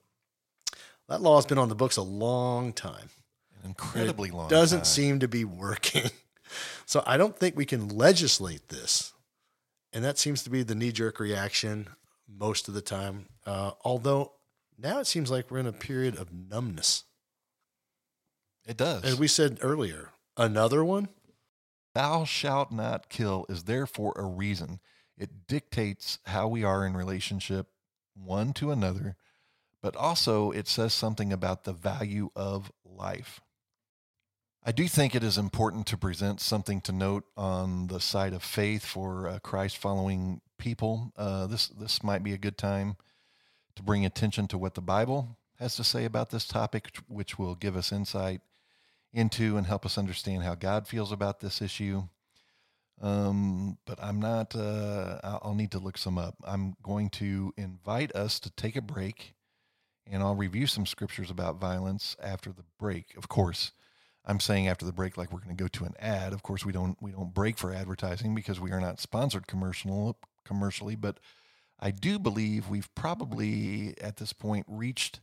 That 1.08 1.20
law 1.20 1.36
has 1.36 1.46
been 1.46 1.58
on 1.58 1.68
the 1.68 1.74
books 1.74 1.96
a 1.96 2.02
long 2.02 2.72
time. 2.72 3.10
An 3.62 3.68
incredibly 3.70 4.30
It 4.30 4.34
long. 4.34 4.48
Doesn't 4.48 4.80
time. 4.80 4.84
seem 4.84 5.18
to 5.20 5.28
be 5.28 5.44
working. 5.44 6.10
so 6.86 7.02
I 7.06 7.16
don't 7.16 7.36
think 7.38 7.56
we 7.56 7.66
can 7.66 7.88
legislate 7.88 8.68
this, 8.68 9.12
and 9.92 10.04
that 10.04 10.18
seems 10.18 10.42
to 10.44 10.50
be 10.50 10.62
the 10.62 10.74
knee 10.74 10.92
jerk 10.92 11.20
reaction 11.20 11.88
most 12.28 12.68
of 12.68 12.74
the 12.74 12.80
time. 12.82 13.26
Uh, 13.44 13.72
although 13.84 14.32
now 14.78 14.98
it 15.00 15.06
seems 15.06 15.30
like 15.30 15.50
we're 15.50 15.58
in 15.58 15.66
a 15.66 15.72
period 15.72 16.16
of 16.16 16.32
numbness. 16.32 17.04
It 18.66 18.76
does. 18.76 19.04
As 19.04 19.18
we 19.18 19.28
said 19.28 19.58
earlier, 19.60 20.10
another 20.36 20.84
one. 20.84 21.08
Thou 21.94 22.24
shalt 22.24 22.72
not 22.72 23.10
kill 23.10 23.44
is 23.50 23.64
there 23.64 23.86
for 23.86 24.14
a 24.16 24.24
reason. 24.24 24.80
It 25.18 25.46
dictates 25.46 26.18
how 26.24 26.48
we 26.48 26.64
are 26.64 26.86
in 26.86 26.96
relationship 26.96 27.66
one 28.14 28.52
to 28.54 28.70
another, 28.70 29.16
but 29.82 29.96
also 29.96 30.50
it 30.52 30.68
says 30.68 30.94
something 30.94 31.32
about 31.32 31.64
the 31.64 31.72
value 31.72 32.30
of 32.36 32.72
life. 32.84 33.40
I 34.64 34.70
do 34.70 34.86
think 34.86 35.14
it 35.14 35.24
is 35.24 35.36
important 35.36 35.88
to 35.88 35.96
present 35.96 36.40
something 36.40 36.80
to 36.82 36.92
note 36.92 37.24
on 37.36 37.88
the 37.88 37.98
side 37.98 38.32
of 38.32 38.44
faith 38.44 38.84
for 38.84 39.26
uh, 39.26 39.38
Christ 39.40 39.76
following 39.76 40.40
people. 40.56 41.12
Uh, 41.16 41.48
this, 41.48 41.66
this 41.66 42.04
might 42.04 42.22
be 42.22 42.32
a 42.32 42.38
good 42.38 42.56
time 42.56 42.96
to 43.74 43.82
bring 43.82 44.06
attention 44.06 44.46
to 44.48 44.58
what 44.58 44.74
the 44.74 44.80
Bible 44.80 45.36
has 45.58 45.74
to 45.76 45.84
say 45.84 46.04
about 46.04 46.30
this 46.30 46.46
topic, 46.46 46.96
which 47.08 47.38
will 47.38 47.56
give 47.56 47.76
us 47.76 47.90
insight 47.90 48.40
into 49.12 49.56
and 49.56 49.66
help 49.66 49.84
us 49.84 49.98
understand 49.98 50.44
how 50.44 50.54
God 50.54 50.86
feels 50.86 51.10
about 51.10 51.40
this 51.40 51.60
issue. 51.60 52.04
Um, 53.00 53.78
but 53.84 53.98
I'm 54.00 54.20
not, 54.20 54.54
uh, 54.54 55.18
I'll 55.24 55.40
I'll 55.42 55.54
need 55.54 55.72
to 55.72 55.80
look 55.80 55.98
some 55.98 56.18
up. 56.18 56.36
I'm 56.44 56.76
going 56.84 57.10
to 57.10 57.52
invite 57.56 58.14
us 58.14 58.38
to 58.40 58.50
take 58.50 58.76
a 58.76 58.82
break 58.82 59.34
and 60.10 60.22
I'll 60.22 60.34
review 60.34 60.66
some 60.66 60.86
scriptures 60.86 61.30
about 61.30 61.60
violence 61.60 62.16
after 62.22 62.52
the 62.52 62.64
break. 62.78 63.16
Of 63.16 63.28
course, 63.28 63.72
I'm 64.24 64.40
saying 64.40 64.68
after 64.68 64.84
the 64.84 64.92
break, 64.92 65.16
like 65.16 65.32
we're 65.32 65.40
going 65.40 65.56
to 65.56 65.62
go 65.62 65.68
to 65.68 65.84
an 65.84 65.94
ad. 65.98 66.32
Of 66.32 66.42
course, 66.42 66.64
we 66.64 66.72
don't, 66.72 66.96
we 67.00 67.12
don't 67.12 67.34
break 67.34 67.58
for 67.58 67.72
advertising 67.72 68.34
because 68.34 68.60
we 68.60 68.70
are 68.70 68.80
not 68.80 69.00
sponsored 69.00 69.46
commercial 69.46 70.18
commercially, 70.44 70.96
but 70.96 71.18
I 71.78 71.90
do 71.90 72.18
believe 72.18 72.68
we've 72.68 72.92
probably 72.94 73.94
at 74.00 74.16
this 74.16 74.32
point 74.32 74.66
reached 74.68 75.20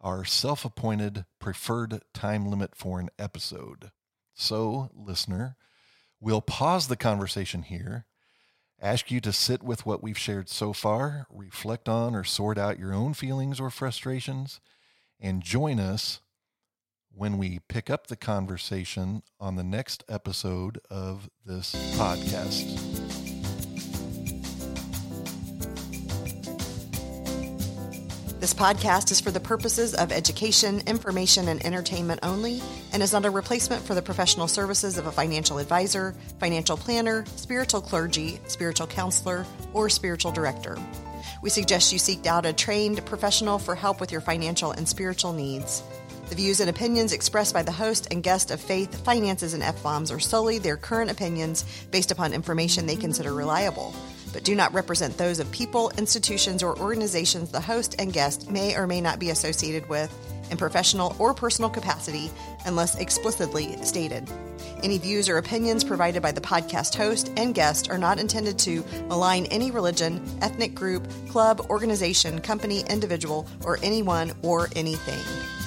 our 0.00 0.24
self 0.24 0.64
appointed 0.64 1.26
preferred 1.38 2.00
time 2.14 2.46
limit 2.46 2.74
for 2.74 3.00
an 3.00 3.10
episode. 3.18 3.90
So, 4.32 4.90
listener, 4.94 5.56
we'll 6.20 6.40
pause 6.40 6.88
the 6.88 6.96
conversation 6.96 7.62
here, 7.62 8.06
ask 8.80 9.10
you 9.10 9.20
to 9.20 9.32
sit 9.32 9.62
with 9.62 9.84
what 9.84 10.02
we've 10.02 10.18
shared 10.18 10.48
so 10.48 10.72
far, 10.72 11.26
reflect 11.30 11.88
on 11.88 12.14
or 12.14 12.24
sort 12.24 12.58
out 12.58 12.78
your 12.78 12.94
own 12.94 13.14
feelings 13.14 13.60
or 13.60 13.70
frustrations, 13.70 14.60
and 15.20 15.42
join 15.42 15.78
us 15.78 16.20
when 17.12 17.38
we 17.38 17.60
pick 17.68 17.90
up 17.90 18.06
the 18.06 18.16
conversation 18.16 19.22
on 19.38 19.56
the 19.56 19.64
next 19.64 20.04
episode 20.08 20.80
of 20.90 21.28
this 21.44 21.74
podcast. 21.96 23.19
This 28.40 28.54
podcast 28.54 29.10
is 29.10 29.20
for 29.20 29.30
the 29.30 29.38
purposes 29.38 29.94
of 29.94 30.10
education, 30.10 30.80
information, 30.86 31.48
and 31.48 31.62
entertainment 31.62 32.20
only 32.22 32.62
and 32.90 33.02
is 33.02 33.12
not 33.12 33.26
a 33.26 33.30
replacement 33.30 33.82
for 33.82 33.94
the 33.94 34.00
professional 34.00 34.48
services 34.48 34.96
of 34.96 35.06
a 35.06 35.12
financial 35.12 35.58
advisor, 35.58 36.14
financial 36.38 36.78
planner, 36.78 37.26
spiritual 37.36 37.82
clergy, 37.82 38.40
spiritual 38.46 38.86
counselor, 38.86 39.44
or 39.74 39.90
spiritual 39.90 40.32
director. 40.32 40.78
We 41.42 41.50
suggest 41.50 41.92
you 41.92 41.98
seek 41.98 42.24
out 42.24 42.46
a 42.46 42.54
trained 42.54 43.04
professional 43.04 43.58
for 43.58 43.74
help 43.74 44.00
with 44.00 44.10
your 44.10 44.22
financial 44.22 44.70
and 44.70 44.88
spiritual 44.88 45.34
needs. 45.34 45.82
The 46.30 46.34
views 46.34 46.60
and 46.60 46.70
opinions 46.70 47.12
expressed 47.12 47.52
by 47.52 47.62
the 47.62 47.72
host 47.72 48.08
and 48.10 48.22
guest 48.22 48.50
of 48.50 48.58
Faith, 48.58 49.04
Finances, 49.04 49.52
and 49.52 49.62
F 49.62 49.82
Bombs 49.82 50.10
are 50.10 50.18
solely 50.18 50.58
their 50.58 50.78
current 50.78 51.10
opinions 51.10 51.66
based 51.90 52.10
upon 52.10 52.32
information 52.32 52.86
they 52.86 52.96
consider 52.96 53.34
reliable 53.34 53.94
but 54.32 54.44
do 54.44 54.54
not 54.54 54.72
represent 54.72 55.16
those 55.16 55.40
of 55.40 55.50
people, 55.52 55.90
institutions, 55.98 56.62
or 56.62 56.78
organizations 56.78 57.50
the 57.50 57.60
host 57.60 57.96
and 57.98 58.12
guest 58.12 58.50
may 58.50 58.76
or 58.76 58.86
may 58.86 59.00
not 59.00 59.18
be 59.18 59.30
associated 59.30 59.88
with 59.88 60.12
in 60.50 60.56
professional 60.56 61.14
or 61.18 61.32
personal 61.32 61.70
capacity 61.70 62.30
unless 62.66 62.96
explicitly 62.96 63.76
stated. 63.84 64.28
Any 64.82 64.98
views 64.98 65.28
or 65.28 65.38
opinions 65.38 65.84
provided 65.84 66.22
by 66.22 66.32
the 66.32 66.40
podcast 66.40 66.94
host 66.94 67.30
and 67.36 67.54
guest 67.54 67.90
are 67.90 67.98
not 67.98 68.18
intended 68.18 68.58
to 68.60 68.84
malign 69.08 69.46
any 69.46 69.70
religion, 69.70 70.22
ethnic 70.42 70.74
group, 70.74 71.06
club, 71.28 71.66
organization, 71.70 72.40
company, 72.40 72.84
individual, 72.88 73.46
or 73.64 73.78
anyone 73.82 74.32
or 74.42 74.68
anything. 74.74 75.59